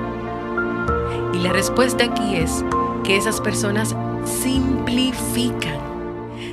Y 1.34 1.38
la 1.38 1.53
respuesta 1.53 2.03
aquí 2.03 2.36
es 2.36 2.65
que 3.05 3.15
esas 3.15 3.39
personas 3.39 3.95
simplifican. 4.25 5.79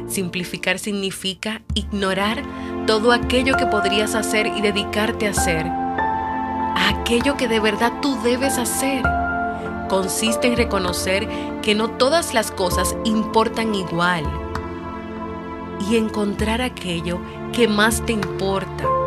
Simplificar 0.06 0.78
significa 0.78 1.60
ignorar 1.74 2.40
todo 2.86 3.10
aquello 3.10 3.56
que 3.56 3.66
podrías 3.66 4.14
hacer 4.14 4.46
y 4.46 4.60
dedicarte 4.60 5.26
a 5.26 5.30
hacer 5.30 5.66
aquello 6.76 7.36
que 7.36 7.48
de 7.48 7.58
verdad 7.58 7.92
tú 8.00 8.16
debes 8.22 8.58
hacer. 8.58 9.02
Consiste 9.88 10.46
en 10.46 10.56
reconocer 10.56 11.28
que 11.62 11.74
no 11.74 11.90
todas 11.90 12.32
las 12.32 12.52
cosas 12.52 12.96
importan 13.04 13.74
igual 13.74 14.24
y 15.90 15.96
encontrar 15.96 16.62
aquello 16.62 17.18
que 17.52 17.66
más 17.66 18.06
te 18.06 18.12
importa. 18.12 19.01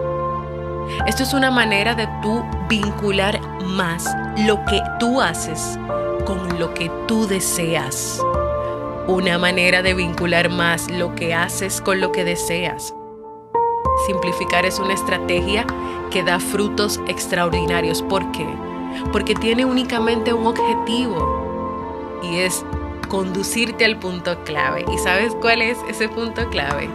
Esto 1.07 1.23
es 1.23 1.33
una 1.33 1.51
manera 1.51 1.95
de 1.95 2.07
tú 2.21 2.43
vincular 2.69 3.39
más 3.63 4.05
lo 4.45 4.63
que 4.65 4.81
tú 4.99 5.21
haces 5.21 5.77
con 6.25 6.59
lo 6.59 6.73
que 6.73 6.91
tú 7.07 7.27
deseas. 7.27 8.21
Una 9.07 9.37
manera 9.37 9.81
de 9.81 9.93
vincular 9.93 10.49
más 10.49 10.89
lo 10.89 11.13
que 11.15 11.33
haces 11.33 11.81
con 11.81 12.01
lo 12.01 12.11
que 12.11 12.23
deseas. 12.23 12.93
Simplificar 14.07 14.65
es 14.65 14.79
una 14.79 14.93
estrategia 14.93 15.65
que 16.11 16.23
da 16.23 16.39
frutos 16.39 16.99
extraordinarios. 17.07 18.01
¿Por 18.01 18.31
qué? 18.31 18.47
Porque 19.11 19.35
tiene 19.35 19.65
únicamente 19.65 20.33
un 20.33 20.47
objetivo 20.47 22.19
y 22.23 22.39
es 22.39 22.65
conducirte 23.07 23.85
al 23.85 23.99
punto 23.99 24.43
clave. 24.43 24.85
¿Y 24.91 24.97
sabes 24.97 25.35
cuál 25.39 25.61
es 25.61 25.77
ese 25.87 26.09
punto 26.09 26.49
clave? 26.49 26.89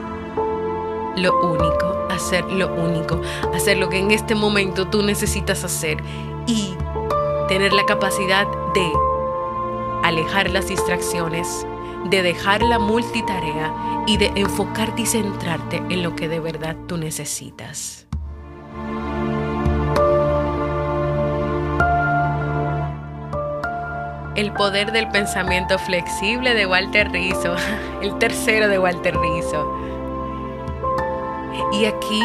Lo 1.20 1.38
único, 1.38 2.06
hacer 2.08 2.50
lo 2.50 2.74
único, 2.74 3.20
hacer 3.52 3.76
lo 3.76 3.90
que 3.90 3.98
en 3.98 4.10
este 4.10 4.34
momento 4.34 4.88
tú 4.88 5.02
necesitas 5.02 5.62
hacer 5.64 5.98
y 6.46 6.74
tener 7.46 7.74
la 7.74 7.84
capacidad 7.84 8.46
de 8.72 8.90
alejar 10.02 10.48
las 10.48 10.68
distracciones, 10.68 11.66
de 12.08 12.22
dejar 12.22 12.62
la 12.62 12.78
multitarea 12.78 13.70
y 14.06 14.16
de 14.16 14.32
enfocarte 14.34 15.02
y 15.02 15.06
centrarte 15.06 15.82
en 15.90 16.02
lo 16.02 16.16
que 16.16 16.30
de 16.30 16.40
verdad 16.40 16.74
tú 16.88 16.96
necesitas. 16.96 18.06
El 24.36 24.54
poder 24.54 24.92
del 24.92 25.06
pensamiento 25.10 25.78
flexible 25.78 26.54
de 26.54 26.64
Walter 26.64 27.12
Rizzo, 27.12 27.56
el 28.00 28.16
tercero 28.16 28.68
de 28.68 28.78
Walter 28.78 29.14
Rizzo. 29.18 29.90
Y 31.72 31.84
aquí 31.84 32.22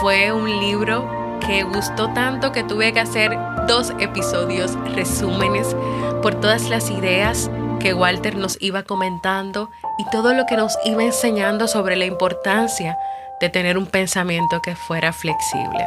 fue 0.00 0.32
un 0.32 0.48
libro 0.60 1.08
que 1.46 1.62
gustó 1.62 2.12
tanto 2.12 2.52
que 2.52 2.64
tuve 2.64 2.92
que 2.92 3.00
hacer 3.00 3.36
dos 3.66 3.92
episodios 3.98 4.74
resúmenes 4.94 5.74
por 6.22 6.34
todas 6.34 6.68
las 6.68 6.90
ideas 6.90 7.50
que 7.80 7.94
Walter 7.94 8.36
nos 8.36 8.56
iba 8.60 8.82
comentando 8.82 9.70
y 9.98 10.10
todo 10.10 10.34
lo 10.34 10.46
que 10.46 10.56
nos 10.56 10.76
iba 10.84 11.04
enseñando 11.04 11.68
sobre 11.68 11.96
la 11.96 12.06
importancia 12.06 12.98
de 13.40 13.48
tener 13.48 13.78
un 13.78 13.86
pensamiento 13.86 14.60
que 14.62 14.74
fuera 14.74 15.12
flexible. 15.12 15.86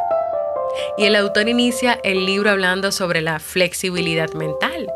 Y 0.97 1.05
el 1.05 1.15
autor 1.15 1.49
inicia 1.49 1.99
el 2.03 2.25
libro 2.25 2.49
hablando 2.49 2.91
sobre 2.91 3.21
la 3.21 3.39
flexibilidad 3.39 4.31
mental, 4.33 4.89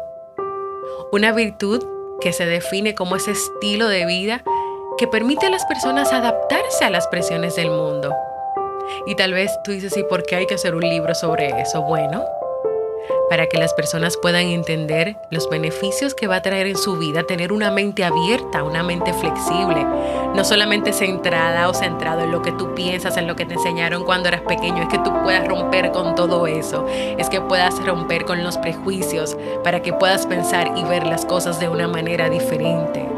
una 1.12 1.34
virtud 1.34 1.84
que 2.22 2.32
se 2.32 2.46
define 2.46 2.96
como 2.96 3.18
ese 3.18 3.32
estilo 3.32 3.88
de 3.88 4.06
vida 4.06 4.44
que 4.98 5.08
permite 5.08 5.48
a 5.48 5.50
las 5.50 5.66
personas 5.66 6.14
adaptarse 6.14 6.86
a 6.86 6.90
las 6.90 7.08
presiones 7.08 7.56
del 7.56 7.70
mundo. 7.70 8.14
Y 9.06 9.16
tal 9.16 9.34
vez 9.34 9.52
tú 9.64 9.72
dices, 9.72 9.96
¿y 9.98 10.04
por 10.04 10.24
qué 10.24 10.38
hay 10.38 10.46
que 10.46 10.56
hacer 10.56 10.76
un 10.76 10.82
libro 10.82 11.14
sobre 11.16 11.50
eso? 11.60 11.82
Bueno, 11.82 12.24
para 13.30 13.48
que 13.48 13.58
las 13.58 13.74
personas 13.74 14.18
puedan 14.18 14.46
entender 14.46 15.18
los 15.30 15.50
beneficios 15.50 16.14
que 16.14 16.28
va 16.28 16.38
a 16.38 16.42
traer 16.42 16.68
en 16.68 16.78
su 16.78 16.98
vida 16.98 17.24
tener 17.24 17.52
una 17.52 17.72
mente 17.72 18.04
abierta, 18.04 18.64
una 18.64 18.84
mente 18.84 19.14
flexible, 19.14 19.84
no 19.84 20.44
solamente 20.44 20.94
centrada 20.94 21.68
o 21.68 21.74
centrado 21.74 22.22
en 22.22 22.32
lo 22.32 22.42
que 22.42 22.52
tú 22.52 22.74
piensas, 22.76 23.18
en 23.18 23.28
lo 23.28 23.36
que 23.36 23.46
te 23.46 23.56
enseñaron 23.56 24.06
cuando 24.06 24.30
eras 24.30 24.42
pequeño, 24.42 24.84
es 24.84 24.90
que 24.90 25.00
tú 25.00 25.12
puedas 25.24 25.48
romper 25.48 25.92
con 25.92 26.16
todo 26.16 26.48
eso, 26.48 26.86
es 26.88 27.30
que 27.30 27.42
puedas 27.42 27.84
romper 27.84 28.26
con 28.26 28.44
los 28.44 28.58
prejuicios 28.58 29.36
para 29.64 29.82
que 29.82 29.94
puedas 29.94 30.26
pensar 30.26 30.72
y 30.78 30.84
ver 30.84 31.06
las 31.06 31.26
cosas 31.26 31.60
de 31.60 31.68
una 31.68 31.88
manera 31.88 32.30
diferente. 32.30 33.15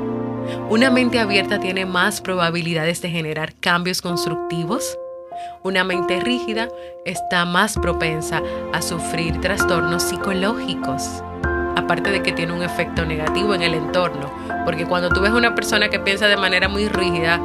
Una 0.69 0.89
mente 0.89 1.19
abierta 1.19 1.60
tiene 1.60 1.86
más 1.86 2.21
probabilidades 2.21 3.01
de 3.01 3.10
generar 3.10 3.53
cambios 3.55 4.01
constructivos 4.01 4.97
una 5.63 5.83
mente 5.83 6.19
rígida 6.19 6.69
está 7.05 7.45
más 7.45 7.75
propensa 7.77 8.41
a 8.73 8.81
sufrir 8.81 9.39
trastornos 9.41 10.03
psicológicos, 10.03 11.23
aparte 11.75 12.12
de 12.12 12.23
que 12.23 12.31
tiene 12.31 12.53
un 12.53 12.63
efecto 12.63 13.05
negativo 13.05 13.53
en 13.53 13.62
el 13.62 13.73
entorno, 13.73 14.31
porque 14.65 14.86
cuando 14.86 15.10
tú 15.10 15.21
ves 15.21 15.31
una 15.31 15.55
persona 15.55 15.89
que 15.89 15.99
piensa 15.99 16.27
de 16.27 16.38
manera 16.38 16.69
muy 16.69 16.88
rígida, 16.88 17.39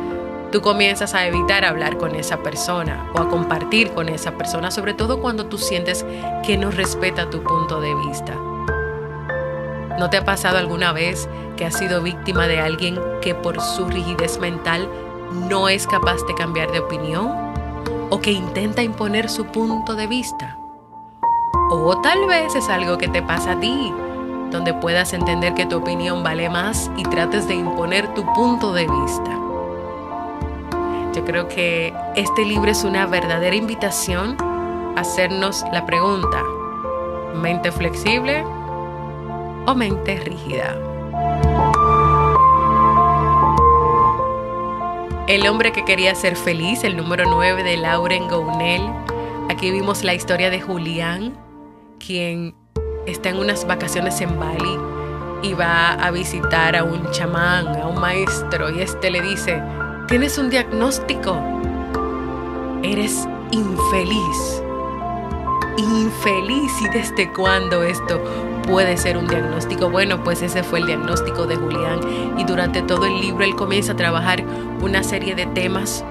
tú 0.51 0.61
comienzas 0.61 1.15
a 1.15 1.27
evitar 1.27 1.65
hablar 1.65 1.97
con 1.99 2.15
esa 2.15 2.43
persona 2.43 3.11
o 3.15 3.19
a 3.19 3.29
compartir 3.29 3.93
con 3.93 4.09
esa 4.09 4.33
persona, 4.33 4.71
sobre 4.71 4.95
todo 4.95 5.21
cuando 5.21 5.47
tú 5.47 5.59
sientes 5.59 6.05
que 6.45 6.57
no 6.57 6.71
respeta 6.71 7.31
tu 7.31 7.43
punto 7.43 7.81
de 7.81 7.95
vista. 8.07 8.35
¿No 9.99 10.11
te 10.11 10.17
ha 10.17 10.25
pasado 10.25 10.59
alguna 10.59 10.93
vez 10.93 11.29
que 11.57 11.67
has 11.67 11.77
sido 11.77 12.03
víctima 12.03 12.49
de 12.49 12.61
alguien 12.61 12.99
que 13.21 13.35
por 13.35 13.61
su 13.61 13.87
rigidez 13.87 14.39
mental 14.39 14.89
no 15.49 15.69
es 15.69 15.87
capaz 15.87 16.25
de 16.27 16.35
cambiar 16.35 16.71
de 16.73 16.81
opinión? 16.81 17.53
o 18.13 18.21
que 18.21 18.31
intenta 18.31 18.83
imponer 18.83 19.31
su 19.31 19.47
punto 19.47 19.95
de 19.95 20.07
vista. 20.07 20.59
O 21.71 21.99
tal 22.03 22.27
vez 22.27 22.55
es 22.55 22.69
algo 22.69 22.99
que 22.99 23.09
te 23.09 23.23
pasa 23.23 23.53
a 23.53 23.61
ti, 23.61 23.91
donde 24.51 24.75
puedas 24.75 25.15
entender 25.15 25.55
que 25.55 25.65
tu 25.65 25.79
opinión 25.79 26.23
vale 26.23 26.51
más 26.51 26.91
y 26.99 27.05
trates 27.05 27.49
de 27.49 27.55
imponer 27.55 28.13
tu 28.13 28.31
punto 28.35 28.75
de 28.75 28.87
vista. 28.87 29.31
Yo 31.15 31.25
creo 31.25 31.49
que 31.49 31.95
este 32.15 32.45
libro 32.45 32.71
es 32.71 32.85
una 32.85 33.07
verdadera 33.07 33.57
invitación 33.57 34.37
a 34.95 35.01
hacernos 35.01 35.65
la 35.73 35.87
pregunta, 35.87 36.43
¿mente 37.35 37.73
flexible 37.73 38.45
o 39.67 39.75
mente 39.75 40.17
rígida? 40.17 40.77
El 45.29 45.47
hombre 45.47 45.73
que 45.73 45.85
quería 45.85 46.15
ser 46.15 46.37
feliz, 46.37 46.85
el 46.85 46.97
número 46.97 47.25
9 47.29 47.63
de 47.63 47.77
Lauren 47.77 48.29
Gounel. 48.29 48.83
Aquí 49.49 49.71
vimos 49.71 50.05
la 50.05 50.15
historia 50.15 50.51
de 50.51 50.61
Julián, 50.61 51.35
quien 52.05 52.55
está 53.07 53.31
en 53.31 53.39
unas 53.39 53.67
vacaciones 53.67 54.21
en 54.21 54.39
Bali 54.39 54.79
y 55.43 55.55
va 55.55 55.95
a 55.95 56.11
visitar 56.11 56.77
a 56.77 56.85
un 56.85 57.11
chamán, 57.11 57.69
a 57.81 57.87
un 57.87 58.01
maestro, 58.01 58.71
y 58.71 58.81
este 58.81 59.11
le 59.11 59.21
dice, 59.21 59.63
tienes 60.07 60.39
un 60.39 60.51
diagnóstico, 60.51 61.37
eres 62.83 63.29
infeliz. 63.51 64.62
Infeliz, 65.79 66.71
¿y 66.83 66.89
desde 66.89 67.33
cuándo 67.33 67.83
esto 67.83 68.23
puede 68.69 68.99
ser 68.99 69.17
un 69.17 69.27
diagnóstico? 69.27 69.89
Bueno, 69.89 70.23
pues 70.23 70.43
ese 70.43 70.63
fue 70.63 70.81
el 70.81 70.87
diagnóstico 70.87 71.47
de 71.47 71.57
Julián 71.57 72.01
y 72.39 72.45
durante 72.45 72.83
todo 72.83 73.07
el 73.07 73.19
libro 73.21 73.43
él 73.43 73.55
comienza 73.55 73.93
a 73.93 73.97
trabajar 73.97 74.45
una 74.83 75.03
serie 75.03 75.35
de 75.35 75.47
temas, 75.47 76.05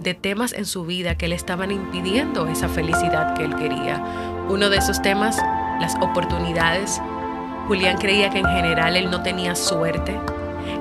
de 0.00 0.14
temas 0.14 0.52
en 0.52 0.66
su 0.66 0.84
vida 0.84 1.16
que 1.16 1.28
le 1.28 1.36
estaban 1.36 1.70
impidiendo 1.70 2.48
esa 2.48 2.68
felicidad 2.68 3.36
que 3.36 3.44
él 3.44 3.54
quería. 3.54 4.02
Uno 4.48 4.68
de 4.68 4.78
esos 4.78 5.00
temas, 5.00 5.38
las 5.80 5.94
oportunidades. 6.00 7.00
Julián 7.68 7.98
creía 7.98 8.30
que 8.30 8.40
en 8.40 8.46
general 8.46 8.96
él 8.96 9.12
no 9.12 9.22
tenía 9.22 9.54
suerte. 9.54 10.18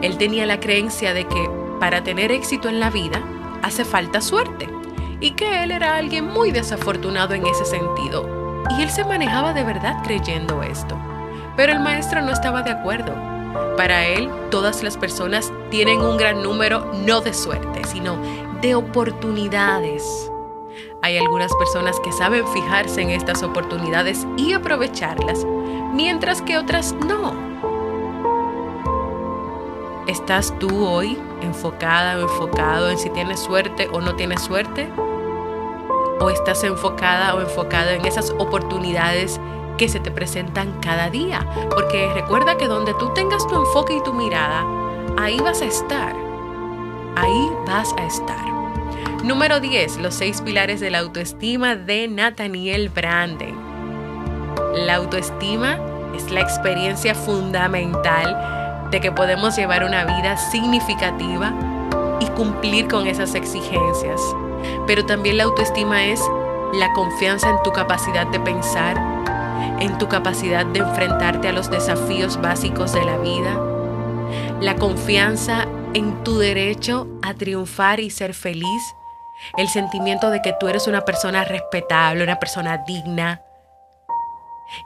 Él 0.02 0.18
tenía 0.18 0.48
la 0.48 0.60
creencia 0.60 1.14
de 1.14 1.26
que 1.28 1.50
para 1.80 2.04
tener 2.04 2.32
éxito 2.32 2.68
en 2.68 2.80
la 2.80 2.90
vida 2.90 3.22
hace 3.62 3.86
falta 3.86 4.22
suerte 4.22 4.68
y 5.24 5.32
que 5.32 5.64
él 5.64 5.72
era 5.72 5.96
alguien 5.96 6.28
muy 6.28 6.52
desafortunado 6.52 7.34
en 7.34 7.48
ese 7.48 7.64
sentido. 7.64 8.28
Y 8.78 8.82
él 8.82 8.90
se 8.90 9.06
manejaba 9.06 9.54
de 9.54 9.64
verdad 9.64 10.04
creyendo 10.04 10.62
esto. 10.64 10.98
Pero 11.56 11.72
el 11.72 11.80
maestro 11.80 12.22
no 12.22 12.34
estaba 12.34 12.62
de 12.62 12.72
acuerdo. 12.72 13.14
Para 13.78 14.06
él, 14.06 14.30
todas 14.52 14.84
las 14.84 14.98
personas 14.98 15.54
tienen 15.70 16.02
un 16.02 16.18
gran 16.18 16.44
número 16.44 16.92
no 17.06 17.22
de 17.22 17.34
suerte, 17.34 17.86
sino 17.86 18.18
de 18.62 18.76
oportunidades. 18.76 20.30
Hay 21.02 21.18
algunas 21.18 21.54
personas 21.56 21.98
que 22.02 22.12
saben 22.12 22.46
fijarse 22.50 23.02
en 23.02 23.12
estas 23.12 23.44
oportunidades 23.44 24.28
y 24.36 24.52
aprovecharlas, 24.52 25.46
mientras 25.94 26.42
que 26.42 26.58
otras 26.58 26.94
no. 27.08 27.34
¿Estás 30.08 30.54
tú 30.60 30.86
hoy 30.86 31.18
enfocada 31.42 32.18
o 32.18 32.22
enfocado 32.24 32.90
en 32.90 32.98
si 32.98 33.10
tienes 33.10 33.40
suerte 33.40 33.88
o 33.94 34.02
no 34.02 34.16
tienes 34.16 34.42
suerte? 34.42 34.90
O 36.20 36.30
estás 36.30 36.64
enfocada 36.64 37.36
o 37.36 37.42
enfocado 37.42 37.90
en 37.90 38.06
esas 38.06 38.32
oportunidades 38.38 39.40
que 39.78 39.90
se 39.90 40.00
te 40.00 40.12
presentan 40.12 40.80
cada 40.82 41.10
día. 41.10 41.46
Porque 41.70 42.12
recuerda 42.14 42.58
que 42.58 42.68
donde 42.68 42.94
tú 42.96 43.14
tengas 43.14 43.48
tu 43.48 43.56
enfoque 43.56 43.98
y 43.98 44.04
tu 44.04 44.14
mirada, 44.14 44.66
ahí 45.18 45.40
vas 45.40 45.62
a 45.62 45.66
estar. 45.66 46.16
Ahí 47.16 47.52
vas 47.68 47.94
a 47.98 48.06
estar. 48.06 48.54
Número 49.24 49.60
10. 49.60 49.98
Los 49.98 50.16
seis 50.16 50.42
pilares 50.42 50.80
de 50.80 50.90
la 50.90 51.00
autoestima 51.00 51.76
de 51.76 52.08
Nathaniel 52.08 52.90
Branden. 52.90 53.56
La 54.76 54.96
autoestima 54.96 55.80
es 56.16 56.30
la 56.32 56.42
experiencia 56.42 57.16
fundamental 57.16 58.90
de 58.92 59.00
que 59.00 59.12
podemos 59.12 59.56
llevar 59.56 59.84
una 59.84 60.04
vida 60.06 60.38
significativa 60.38 61.54
y 62.20 62.26
cumplir 62.28 62.88
con 62.88 63.08
esas 63.08 63.34
exigencias. 63.34 64.22
Pero 64.88 65.06
también 65.06 65.38
la 65.38 65.46
autoestima 65.46 66.06
es 66.06 66.20
la 66.74 66.92
confianza 66.94 67.50
en 67.50 67.62
tu 67.64 67.72
capacidad 67.72 68.28
de 68.28 68.40
pensar, 68.40 68.98
en 69.80 69.98
tu 69.98 70.08
capacidad 70.08 70.66
de 70.66 70.80
enfrentarte 70.80 71.48
a 71.48 71.54
los 71.54 71.70
desafíos 71.70 72.42
básicos 72.42 72.94
de 72.94 73.06
la 73.06 73.18
vida, 73.18 73.60
la 74.60 74.76
confianza 74.76 75.68
en 75.94 76.24
tu 76.24 76.38
derecho 76.38 77.08
a 77.22 77.34
triunfar 77.34 78.00
y 78.00 78.10
ser 78.10 78.34
feliz, 78.34 78.96
el 79.58 79.68
sentimiento 79.68 80.30
de 80.30 80.42
que 80.42 80.56
tú 80.60 80.68
eres 80.68 80.88
una 80.88 81.02
persona 81.02 81.44
respetable, 81.44 82.24
una 82.24 82.40
persona 82.40 82.78
digna 82.80 83.42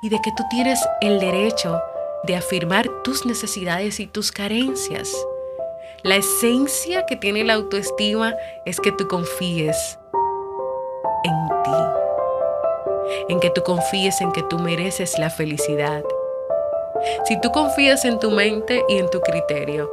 y 0.01 0.10
de 0.10 0.21
que 0.21 0.31
tú 0.31 0.43
tienes 0.49 0.79
el 1.01 1.19
derecho 1.19 1.81
de 2.23 2.36
afirmar 2.36 2.88
tus 3.03 3.25
necesidades 3.25 3.99
y 3.99 4.07
tus 4.07 4.31
carencias. 4.31 5.15
La 6.08 6.15
esencia 6.15 7.06
que 7.06 7.17
tiene 7.17 7.43
la 7.43 7.56
autoestima 7.56 8.34
es 8.63 8.80
que 8.80 8.93
tú 8.93 9.10
confíes 9.10 10.00
en 11.26 11.48
ti, 11.65 11.72
en 13.28 13.41
que 13.41 13.50
tú 13.50 13.62
confíes 13.62 14.22
en 14.22 14.32
que 14.32 14.41
tú 14.41 14.58
mereces 14.58 15.20
la 15.20 15.30
felicidad. 15.30 16.02
Si 17.26 17.38
tú 17.41 17.52
confías 17.52 18.06
en 18.06 18.20
tu 18.20 18.32
mente 18.32 18.86
y 18.88 19.00
en 19.00 19.10
tu 19.10 19.20
criterio, 19.20 19.91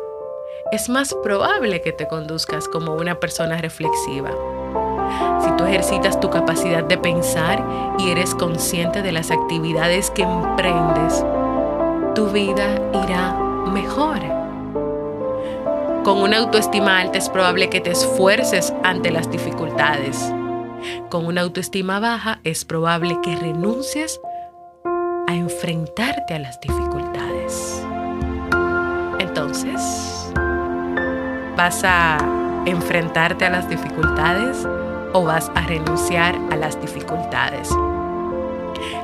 es 0.70 0.88
más 0.88 1.12
probable 1.24 1.82
que 1.82 1.90
te 1.90 2.06
conduzcas 2.06 2.68
como 2.68 2.94
una 2.94 3.18
persona 3.18 3.56
reflexiva. 3.56 4.30
Si 5.40 5.50
tú 5.56 5.64
ejercitas 5.64 6.20
tu 6.20 6.30
capacidad 6.30 6.84
de 6.84 6.96
pensar 6.96 7.60
y 7.98 8.12
eres 8.12 8.36
consciente 8.36 9.02
de 9.02 9.10
las 9.10 9.32
actividades 9.32 10.12
que 10.12 10.22
emprendes, 10.22 11.24
tu 12.14 12.28
vida 12.28 12.80
irá 13.04 13.32
mejor. 13.66 14.33
Con 16.04 16.18
una 16.18 16.36
autoestima 16.36 17.00
alta 17.00 17.16
es 17.16 17.30
probable 17.30 17.70
que 17.70 17.80
te 17.80 17.92
esfuerces 17.92 18.74
ante 18.82 19.10
las 19.10 19.30
dificultades. 19.30 20.30
Con 21.08 21.24
una 21.24 21.40
autoestima 21.40 21.98
baja 21.98 22.40
es 22.44 22.66
probable 22.66 23.18
que 23.22 23.34
renuncies 23.34 24.20
a 25.26 25.34
enfrentarte 25.34 26.34
a 26.34 26.38
las 26.40 26.60
dificultades. 26.60 27.82
Entonces, 29.18 30.30
¿vas 31.56 31.82
a 31.84 32.18
enfrentarte 32.66 33.46
a 33.46 33.50
las 33.50 33.70
dificultades 33.70 34.68
o 35.14 35.24
vas 35.24 35.50
a 35.54 35.62
renunciar 35.62 36.38
a 36.50 36.56
las 36.56 36.78
dificultades? 36.82 37.70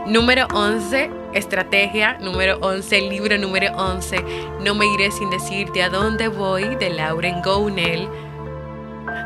Número 0.07 0.47
11, 0.53 1.11
estrategia. 1.35 2.19
Número 2.21 2.59
11, 2.61 3.01
libro 3.03 3.39
número 3.39 3.73
11. 3.77 4.25
No 4.61 4.75
me 4.75 4.87
iré 4.87 5.11
sin 5.11 5.31
decirte 5.31 5.83
a 5.83 5.89
dónde 5.89 6.29
voy 6.29 6.77
de 6.77 6.91
Lauren 6.91 7.43
Gounel. 7.43 8.09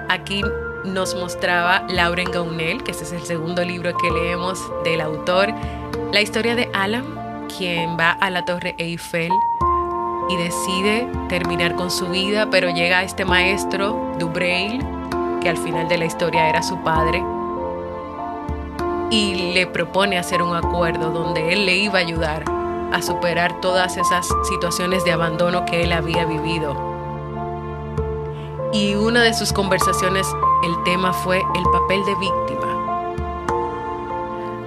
Aquí 0.09 0.43
nos 0.85 1.15
mostraba 1.15 1.87
Lauren 1.89 2.31
Gounel, 2.31 2.83
que 2.83 2.91
ese 2.91 3.05
es 3.05 3.13
el 3.13 3.23
segundo 3.23 3.65
libro 3.65 3.97
que 3.97 4.11
leemos 4.11 4.61
del 4.85 5.01
autor, 5.01 5.53
la 6.13 6.21
historia 6.21 6.55
de 6.55 6.69
Alan, 6.75 7.47
quien 7.57 7.97
va 7.99 8.13
a 8.13 8.31
la 8.31 8.45
Torre 8.45 8.75
Eiffel 8.79 9.31
y 10.29 10.37
decide 10.37 11.07
terminar 11.29 11.75
con 11.75 11.91
su 11.91 12.09
vida, 12.09 12.49
pero 12.51 12.71
llega 12.71 13.03
este 13.03 13.25
maestro, 13.25 14.15
Dubreil, 14.19 14.81
que 15.41 15.49
al 15.49 15.57
final 15.59 15.89
de 15.89 15.99
la 15.99 16.07
historia 16.07 16.49
era 16.49 16.63
su 16.63 16.83
padre, 16.83 17.23
y 19.11 19.53
le 19.53 19.67
propone 19.67 20.19
hacer 20.19 20.43
un 20.43 20.57
acuerdo 20.57 21.11
donde 21.11 21.53
él 21.53 21.67
le 21.67 21.77
iba 21.77 21.99
a 21.99 22.03
ayudar 22.03 22.45
a 22.93 23.03
superar 23.03 23.61
todas 23.61 23.97
esas 23.97 24.29
situaciones 24.49 25.05
de 25.05 25.13
abandono 25.13 25.65
que 25.65 25.83
él 25.83 25.93
había 25.93 26.25
vivido. 26.25 26.77
Y 28.73 28.95
una 28.95 29.23
de 29.23 29.35
sus 29.35 29.53
conversaciones, 29.53 30.27
el 30.65 30.83
tema 30.85 31.13
fue 31.13 31.39
el 31.39 31.65
papel 31.73 32.05
de 32.05 32.15
víctima. 32.17 32.71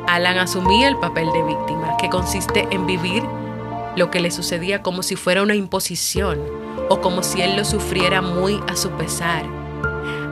Alan 0.08 0.38
asumía 0.38 0.88
el 0.88 0.98
papel 0.98 1.32
de 1.34 1.44
víctima, 1.44 1.98
que 1.98 2.10
consiste 2.10 2.68
en 2.72 2.86
vivir 2.86 3.24
lo 3.96 4.12
que 4.12 4.20
le 4.20 4.32
sucedía 4.32 4.82
como 4.82 5.04
si 5.04 5.16
fuera 5.16 5.42
una 5.42 5.56
imposición 5.56 6.40
o 6.90 7.02
como 7.02 7.24
si 7.24 7.42
él 7.42 7.58
lo 7.58 7.66
sufriera 7.66 8.22
muy 8.22 8.62
a 8.68 8.76
su 8.76 8.90
pesar 8.92 9.67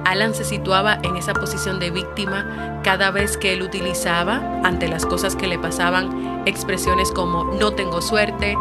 Alan 0.05 0.33
se 0.33 0.45
situaba 0.45 0.99
en 1.03 1.17
esa 1.17 1.33
posición 1.33 1.79
de 1.79 1.91
víctima 1.91 2.79
cada 2.83 3.11
vez 3.11 3.37
que 3.37 3.53
él 3.53 3.63
utilizaba, 3.63 4.61
ante 4.63 4.87
las 4.87 5.05
cosas 5.05 5.35
que 5.35 5.47
le 5.47 5.59
pasaban, 5.59 6.43
expresiones 6.45 7.11
como 7.11 7.43
no 7.55 7.73
tengo 7.73 8.01
suerte, 8.01 8.55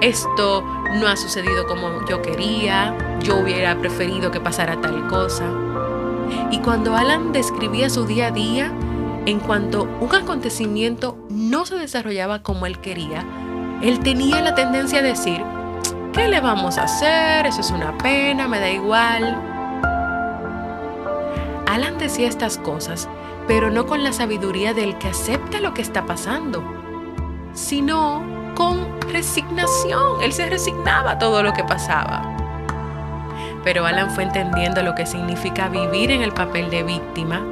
esto 0.00 0.62
no 0.94 1.06
ha 1.06 1.16
sucedido 1.16 1.66
como 1.66 2.06
yo 2.08 2.20
quería, 2.22 2.94
yo 3.22 3.36
hubiera 3.38 3.78
preferido 3.78 4.30
que 4.30 4.40
pasara 4.40 4.80
tal 4.80 5.06
cosa. 5.06 5.44
Y 6.50 6.58
cuando 6.58 6.96
Alan 6.96 7.32
describía 7.32 7.88
su 7.90 8.06
día 8.06 8.28
a 8.28 8.30
día, 8.30 8.72
en 9.26 9.40
cuanto 9.40 9.88
un 10.00 10.14
acontecimiento 10.14 11.18
no 11.30 11.66
se 11.66 11.76
desarrollaba 11.76 12.42
como 12.42 12.66
él 12.66 12.78
quería, 12.80 13.24
él 13.82 14.00
tenía 14.00 14.40
la 14.40 14.54
tendencia 14.54 14.98
a 14.98 15.02
decir, 15.02 15.42
¿qué 16.12 16.28
le 16.28 16.40
vamos 16.40 16.78
a 16.78 16.84
hacer? 16.84 17.46
Eso 17.46 17.60
es 17.60 17.70
una 17.70 17.96
pena, 17.98 18.48
me 18.48 18.58
da 18.58 18.70
igual. 18.70 19.47
Alan 21.68 21.98
decía 21.98 22.28
estas 22.28 22.56
cosas, 22.56 23.10
pero 23.46 23.68
no 23.68 23.84
con 23.84 24.02
la 24.02 24.14
sabiduría 24.14 24.72
del 24.72 24.96
que 24.96 25.08
acepta 25.08 25.60
lo 25.60 25.74
que 25.74 25.82
está 25.82 26.06
pasando, 26.06 26.64
sino 27.52 28.22
con 28.54 28.98
resignación. 29.02 30.22
Él 30.22 30.32
se 30.32 30.48
resignaba 30.48 31.10
a 31.10 31.18
todo 31.18 31.42
lo 31.42 31.52
que 31.52 31.64
pasaba. 31.64 32.22
Pero 33.64 33.84
Alan 33.84 34.10
fue 34.12 34.24
entendiendo 34.24 34.82
lo 34.82 34.94
que 34.94 35.04
significa 35.04 35.68
vivir 35.68 36.10
en 36.10 36.22
el 36.22 36.32
papel 36.32 36.70
de 36.70 36.84
víctima 36.84 37.44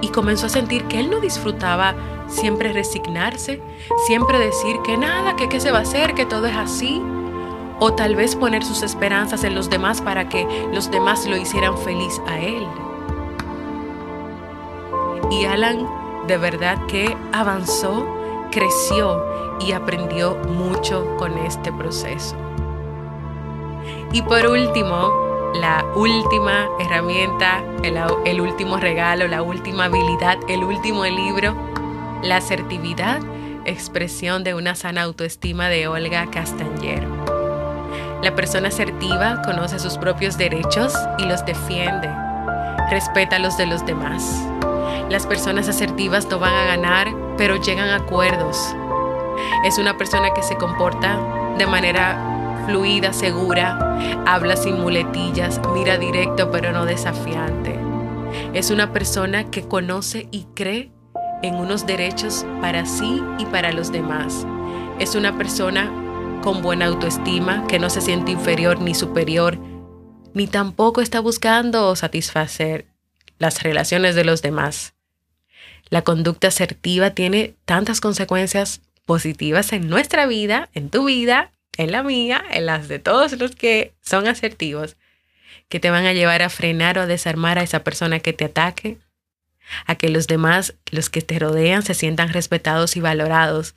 y 0.00 0.08
comenzó 0.08 0.46
a 0.46 0.48
sentir 0.48 0.86
que 0.86 0.98
él 0.98 1.10
no 1.10 1.20
disfrutaba 1.20 1.94
siempre 2.26 2.72
resignarse, 2.72 3.62
siempre 4.08 4.40
decir 4.40 4.78
que 4.84 4.96
nada, 4.96 5.36
que 5.36 5.48
qué 5.48 5.60
se 5.60 5.70
va 5.70 5.78
a 5.78 5.82
hacer, 5.82 6.14
que 6.14 6.26
todo 6.26 6.46
es 6.46 6.56
así, 6.56 7.00
o 7.80 7.92
tal 7.92 8.16
vez 8.16 8.34
poner 8.36 8.64
sus 8.64 8.82
esperanzas 8.82 9.44
en 9.44 9.54
los 9.54 9.70
demás 9.70 10.00
para 10.00 10.28
que 10.28 10.46
los 10.72 10.90
demás 10.90 11.26
lo 11.26 11.36
hicieran 11.36 11.76
feliz 11.78 12.20
a 12.26 12.38
él. 12.38 12.66
Y 15.30 15.44
Alan 15.44 15.86
de 16.26 16.36
verdad 16.36 16.78
que 16.86 17.16
avanzó, 17.32 18.06
creció 18.50 19.24
y 19.60 19.72
aprendió 19.72 20.36
mucho 20.46 21.16
con 21.16 21.36
este 21.38 21.72
proceso. 21.72 22.36
Y 24.12 24.22
por 24.22 24.46
último, 24.46 25.52
la 25.54 25.84
última 25.94 26.68
herramienta, 26.78 27.62
el, 27.82 28.40
último 28.40 28.76
regalo, 28.76 29.26
la 29.26 29.42
última 29.42 29.86
habilidad, 29.86 30.38
el 30.48 30.64
último 30.64 31.04
libro, 31.04 31.56
la 32.22 32.36
asertividad, 32.36 33.20
expresión 33.64 34.44
de 34.44 34.54
una 34.54 34.74
sana 34.74 35.02
autoestima 35.02 35.68
de 35.68 35.88
Olga 35.88 36.30
Castañero. 36.30 37.17
La 38.22 38.34
persona 38.34 38.68
asertiva 38.68 39.42
conoce 39.42 39.78
sus 39.78 39.96
propios 39.96 40.36
derechos 40.36 40.92
y 41.18 41.24
los 41.24 41.44
defiende. 41.46 42.10
Respeta 42.90 43.38
los 43.38 43.56
de 43.56 43.66
los 43.66 43.86
demás. 43.86 44.44
Las 45.08 45.26
personas 45.26 45.68
asertivas 45.68 46.28
no 46.28 46.38
van 46.38 46.54
a 46.54 46.64
ganar, 46.64 47.08
pero 47.36 47.56
llegan 47.56 47.88
a 47.88 47.96
acuerdos. 47.96 48.74
Es 49.64 49.78
una 49.78 49.96
persona 49.96 50.34
que 50.34 50.42
se 50.42 50.56
comporta 50.56 51.18
de 51.58 51.66
manera 51.66 52.64
fluida, 52.66 53.12
segura, 53.12 54.24
habla 54.26 54.56
sin 54.56 54.80
muletillas, 54.80 55.60
mira 55.72 55.96
directo 55.96 56.50
pero 56.50 56.72
no 56.72 56.84
desafiante. 56.84 57.78
Es 58.52 58.70
una 58.70 58.92
persona 58.92 59.44
que 59.44 59.66
conoce 59.66 60.28
y 60.30 60.44
cree 60.54 60.92
en 61.42 61.54
unos 61.54 61.86
derechos 61.86 62.44
para 62.60 62.84
sí 62.84 63.22
y 63.38 63.46
para 63.46 63.72
los 63.72 63.92
demás. 63.92 64.46
Es 64.98 65.14
una 65.14 65.38
persona 65.38 65.90
con 66.42 66.62
buena 66.62 66.86
autoestima, 66.86 67.66
que 67.66 67.78
no 67.78 67.90
se 67.90 68.00
siente 68.00 68.32
inferior 68.32 68.80
ni 68.80 68.94
superior, 68.94 69.58
ni 70.34 70.46
tampoco 70.46 71.00
está 71.00 71.20
buscando 71.20 71.94
satisfacer 71.96 72.86
las 73.38 73.62
relaciones 73.62 74.14
de 74.14 74.24
los 74.24 74.42
demás. 74.42 74.94
La 75.90 76.02
conducta 76.02 76.48
asertiva 76.48 77.10
tiene 77.10 77.54
tantas 77.64 78.00
consecuencias 78.00 78.80
positivas 79.04 79.72
en 79.72 79.88
nuestra 79.88 80.26
vida, 80.26 80.68
en 80.74 80.90
tu 80.90 81.06
vida, 81.06 81.52
en 81.76 81.92
la 81.92 82.02
mía, 82.02 82.44
en 82.50 82.66
las 82.66 82.88
de 82.88 82.98
todos 82.98 83.32
los 83.38 83.56
que 83.56 83.94
son 84.00 84.26
asertivos, 84.26 84.96
que 85.68 85.80
te 85.80 85.90
van 85.90 86.06
a 86.06 86.12
llevar 86.12 86.42
a 86.42 86.50
frenar 86.50 86.98
o 86.98 87.02
a 87.02 87.06
desarmar 87.06 87.58
a 87.58 87.62
esa 87.62 87.84
persona 87.84 88.20
que 88.20 88.32
te 88.32 88.44
ataque, 88.44 88.98
a 89.86 89.94
que 89.94 90.08
los 90.08 90.26
demás, 90.26 90.74
los 90.90 91.10
que 91.10 91.22
te 91.22 91.38
rodean, 91.38 91.82
se 91.82 91.94
sientan 91.94 92.32
respetados 92.32 92.96
y 92.96 93.00
valorados 93.00 93.74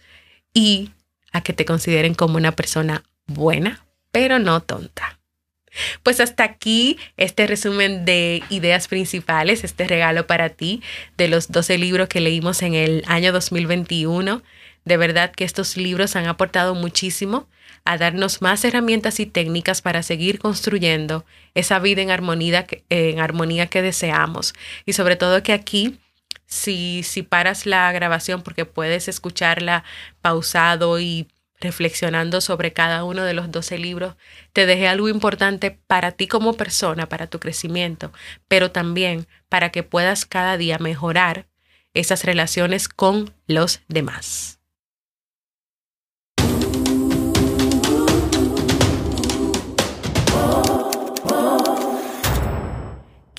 y 0.54 0.92
a 1.32 1.42
que 1.42 1.54
te 1.54 1.66
consideren 1.66 2.14
como 2.14 2.38
una 2.38 2.52
persona 2.52 3.04
buena, 3.28 3.86
pero 4.12 4.40
no 4.40 4.62
tonta. 4.62 5.20
Pues 6.04 6.20
hasta 6.20 6.44
aquí 6.44 6.98
este 7.16 7.48
resumen 7.48 8.04
de 8.04 8.44
ideas 8.50 8.88
principales, 8.88 9.64
este 9.64 9.88
regalo 9.88 10.28
para 10.28 10.50
ti 10.50 10.82
de 11.18 11.30
los 11.30 11.50
12 11.50 11.78
libros 11.78 12.10
que 12.10 12.20
leímos 12.20 12.62
en 12.62 12.74
el 12.74 13.04
año 13.08 13.32
2021. 13.32 14.42
De 14.84 14.98
verdad 14.98 15.32
que 15.32 15.46
estos 15.46 15.78
libros 15.78 16.16
han 16.16 16.26
aportado 16.26 16.76
muchísimo 16.76 17.48
a 17.86 17.98
darnos 17.98 18.42
más 18.42 18.64
herramientas 18.66 19.20
y 19.20 19.26
técnicas 19.26 19.82
para 19.82 20.04
seguir 20.04 20.40
construyendo 20.40 21.26
esa 21.56 21.80
vida 21.80 22.02
en 22.02 22.12
armonía, 22.12 22.68
en 22.90 23.20
armonía 23.20 23.68
que 23.68 23.82
deseamos. 23.82 24.54
Y 24.86 24.94
sobre 24.94 25.16
todo 25.16 25.42
que 25.42 25.54
aquí 25.54 25.98
si, 26.46 27.04
si 27.04 27.24
paras 27.24 27.66
la 27.66 27.92
grabación 27.92 28.42
porque 28.42 28.66
puedes 28.66 29.08
escucharla 29.08 29.84
pausado 30.22 31.00
y 31.00 31.28
reflexionando 31.60 32.42
sobre 32.42 32.74
cada 32.74 33.04
uno 33.04 33.24
de 33.24 33.34
los 33.34 33.52
12 33.52 33.78
libros, 33.78 34.16
te 34.52 34.66
dejé 34.66 34.88
algo 34.88 35.08
importante 35.08 35.72
para 35.72 36.12
ti 36.12 36.28
como 36.28 36.54
persona, 36.54 37.08
para 37.08 37.28
tu 37.28 37.40
crecimiento, 37.40 38.12
pero 38.48 38.72
también 38.72 39.28
para 39.48 39.70
que 39.70 39.84
puedas 39.84 40.26
cada 40.26 40.58
día 40.58 40.80
mejorar 40.80 41.48
esas 41.94 42.24
relaciones 42.24 42.90
con 42.90 43.34
los 43.48 43.82
demás. 43.88 44.61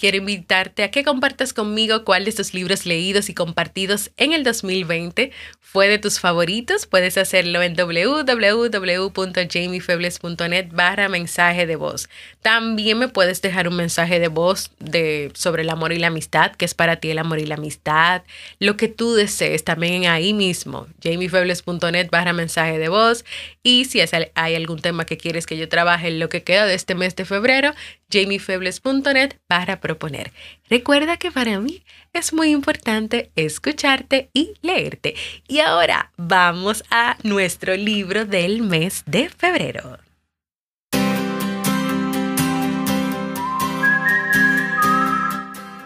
Quiero 0.03 0.17
invitarte 0.17 0.83
a 0.83 0.91
que 0.91 1.05
compartas 1.05 1.53
conmigo 1.53 2.05
cuál 2.05 2.25
de 2.25 2.31
estos 2.31 2.55
libros 2.55 2.87
leídos 2.87 3.29
y 3.29 3.35
compartidos 3.35 4.11
en 4.17 4.33
el 4.33 4.43
2020 4.43 5.31
fue 5.61 5.87
de 5.87 6.01
tus 6.01 6.19
favoritos. 6.19 6.87
Puedes 6.87 7.17
hacerlo 7.17 7.63
en 7.63 7.77
www.jamiefebles.net 7.77 10.71
barra 10.73 11.09
mensaje 11.09 11.67
de 11.67 11.77
voz. 11.77 12.09
También 12.43 12.99
me 12.99 13.07
puedes 13.07 13.43
dejar 13.43 13.69
un 13.69 13.77
mensaje 13.77 14.19
de 14.19 14.27
voz 14.27 14.73
de, 14.81 15.31
sobre 15.35 15.63
el 15.63 15.71
amor 15.71 15.93
y 15.93 16.01
la 16.01 16.09
amistad, 16.09 16.51
que 16.51 16.65
es 16.65 16.75
para 16.75 16.97
ti 16.97 17.13
el 17.13 17.19
amor 17.19 17.39
y 17.39 17.47
la 17.47 17.55
amistad, 17.55 18.23
lo 18.59 18.77
que 18.77 18.89
tú 18.89 19.15
desees 19.15 19.63
también 19.63 20.07
ahí 20.07 20.35
mismo, 20.35 20.89
jamiefebles.net 21.01 22.09
barra 22.11 22.33
mensaje 22.33 22.81
de 22.81 22.89
voz. 22.89 23.25
Y 23.63 23.85
si 23.85 24.01
hay 24.35 24.57
algún 24.57 24.81
tema 24.81 25.07
que 25.07 25.17
quieres 25.17 25.47
que 25.47 25.57
yo 25.57 25.69
trabaje 25.69 26.09
en 26.09 26.19
lo 26.19 26.29
que 26.29 26.43
queda 26.43 26.67
de 26.67 26.75
este 26.75 26.97
mes 26.97 27.15
de 27.15 27.25
febrero, 27.25 27.73
jamiefebles.net 28.13 29.39
para 29.47 29.81
proponer. 29.81 30.33
Recuerda 30.69 31.17
que 31.17 31.31
para 31.31 31.59
mí 31.59 31.83
es 32.13 32.33
muy 32.33 32.51
importante 32.51 33.31
escucharte 33.37 34.29
y 34.33 34.55
leerte. 34.63 35.15
Y 35.49 35.61
ahora 35.61 36.13
vamos 36.17 36.85
a 36.91 37.17
nuestro 37.23 37.75
libro 37.77 38.27
del 38.27 38.63
mes 38.63 39.03
de 39.07 39.29
febrero. 39.31 39.99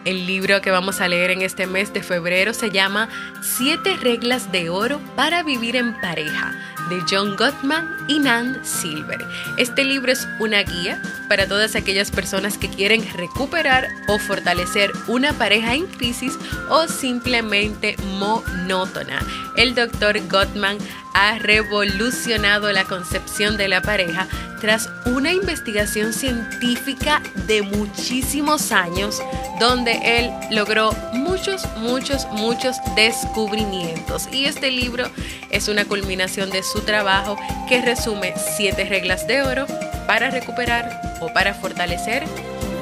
El 0.05 0.25
libro 0.29 0.61
que 0.61 0.71
vamos 0.71 1.01
a 1.01 1.09
leer 1.09 1.33
en 1.33 1.43
este 1.43 1.67
mes 1.67 1.93
de 1.93 2.01
febrero 2.01 2.55
se 2.55 2.71
llama 2.71 3.09
Siete 3.43 3.97
reglas 3.97 4.53
de 4.53 4.71
oro 4.71 5.01
para 5.17 5.43
vivir 5.43 5.75
en 5.75 6.01
pareja 6.01 6.76
de 6.88 7.03
John 7.09 7.37
Gottman 7.37 7.88
y 8.09 8.18
Nan 8.18 8.59
Silver. 8.64 9.25
Este 9.57 9.85
libro 9.85 10.12
es 10.12 10.27
una 10.38 10.62
guía 10.62 11.01
para 11.29 11.46
todas 11.46 11.75
aquellas 11.75 12.11
personas 12.11 12.59
que 12.59 12.68
quieren 12.68 13.07
recuperar 13.14 13.88
o 14.09 14.18
fortalecer 14.18 14.92
una 15.07 15.33
pareja 15.33 15.75
en 15.75 15.87
crisis 15.87 16.38
o 16.68 16.87
simplemente 16.88 17.96
monótona. 18.18 19.20
El 19.57 19.75
doctor 19.75 20.20
Gottman 20.29 20.79
ha 21.14 21.38
revolucionado 21.38 22.70
la 22.72 22.85
concepción 22.85 23.57
de 23.57 23.68
la 23.68 23.81
pareja 23.81 24.29
tras 24.61 24.88
una 25.07 25.33
investigación 25.33 26.12
científica 26.12 27.22
de 27.46 27.62
muchísimos 27.62 28.72
años 28.72 29.22
donde 29.59 29.99
él 30.18 30.31
logró 30.51 30.92
muchos, 31.12 31.62
muchos, 31.79 32.27
muchos 32.33 32.77
descubrimientos. 32.94 34.29
Y 34.33 34.44
este 34.44 34.70
libro 34.70 35.07
es 35.51 35.68
una 35.68 35.85
culminación 35.85 36.51
de 36.51 36.62
su 36.62 36.76
trabajo 36.83 37.37
que 37.69 37.81
resume 37.81 38.35
siete 38.37 38.85
reglas 38.85 39.27
de 39.27 39.43
oro 39.43 39.67
para 40.07 40.31
recuperar 40.31 41.01
o 41.21 41.29
para 41.29 41.55
fortalecer 41.55 42.25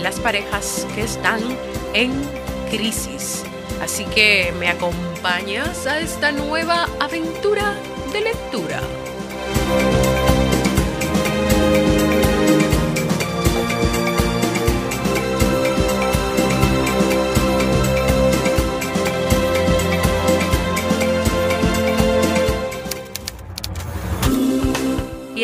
las 0.00 0.20
parejas 0.20 0.87
que 0.94 1.02
están 1.02 1.40
en 1.94 2.12
crisis. 2.70 3.44
Así 3.83 4.04
que 4.07 4.52
me 4.59 4.68
acompañas 4.68 5.87
a 5.87 6.00
esta 6.00 6.33
nueva 6.33 6.88
aventura 7.00 7.74
de 8.12 8.20
lectura. 8.20 8.80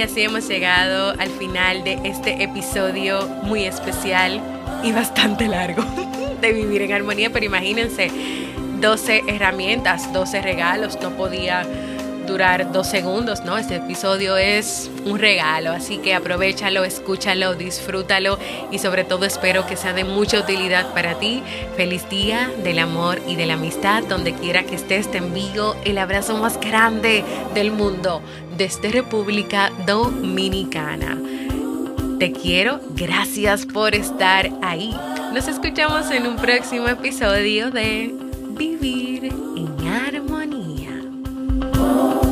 Y 0.01 0.03
así 0.03 0.23
hemos 0.23 0.49
llegado 0.49 1.11
al 1.19 1.29
final 1.29 1.85
de 1.85 2.01
este 2.05 2.43
episodio 2.43 3.29
muy 3.43 3.65
especial 3.65 4.41
y 4.83 4.93
bastante 4.93 5.47
largo 5.47 5.85
de 6.41 6.55
Vivir 6.55 6.81
en 6.81 6.95
Armonía, 6.95 7.29
pero 7.31 7.45
imagínense, 7.45 8.11
12 8.81 9.25
herramientas, 9.27 10.11
12 10.11 10.41
regalos, 10.41 10.99
no 11.03 11.11
podía 11.11 11.67
durar 12.31 12.73
dos 12.73 12.87
segundos, 12.87 13.45
¿no? 13.45 13.59
Este 13.59 13.77
episodio 13.77 14.37
es 14.37 14.91
un 15.05 15.19
regalo, 15.19 15.73
así 15.73 15.99
que 15.99 16.15
aprovechalo, 16.15 16.85
escúchalo, 16.85 17.55
disfrútalo 17.55 18.39
y 18.71 18.79
sobre 18.79 19.05
todo 19.05 19.25
espero 19.25 19.67
que 19.67 19.77
sea 19.77 19.93
de 19.93 20.05
mucha 20.05 20.39
utilidad 20.39 20.95
para 20.95 21.19
ti. 21.19 21.43
Feliz 21.77 22.09
día 22.09 22.51
del 22.63 22.79
amor 22.79 23.21
y 23.27 23.37
de 23.37 23.47
la 23.47 23.55
amistad, 23.55 24.05
donde 24.05 24.33
quiera 24.35 24.63
que 24.63 24.77
estés, 24.77 25.11
te 25.11 25.19
envío 25.19 25.75
el 25.85 25.99
abrazo 25.99 26.39
más 26.39 26.61
grande 26.61 27.25
del 27.53 27.73
mundo 27.73 28.23
desde 28.57 28.91
República 28.91 29.73
Dominicana. 29.87 31.19
Te 32.21 32.33
quiero, 32.33 32.81
gracias 32.91 33.67
por 33.67 33.95
estar 33.95 34.51
ahí. 34.63 34.95
Nos 35.35 35.49
escuchamos 35.49 36.11
en 36.11 36.27
un 36.27 36.37
próximo 36.37 36.87
episodio 36.87 37.71
de 37.71 38.15
Vivir 38.51 39.25
en 39.25 39.89
Armonía. 39.89 40.60
Oh. 41.93 42.30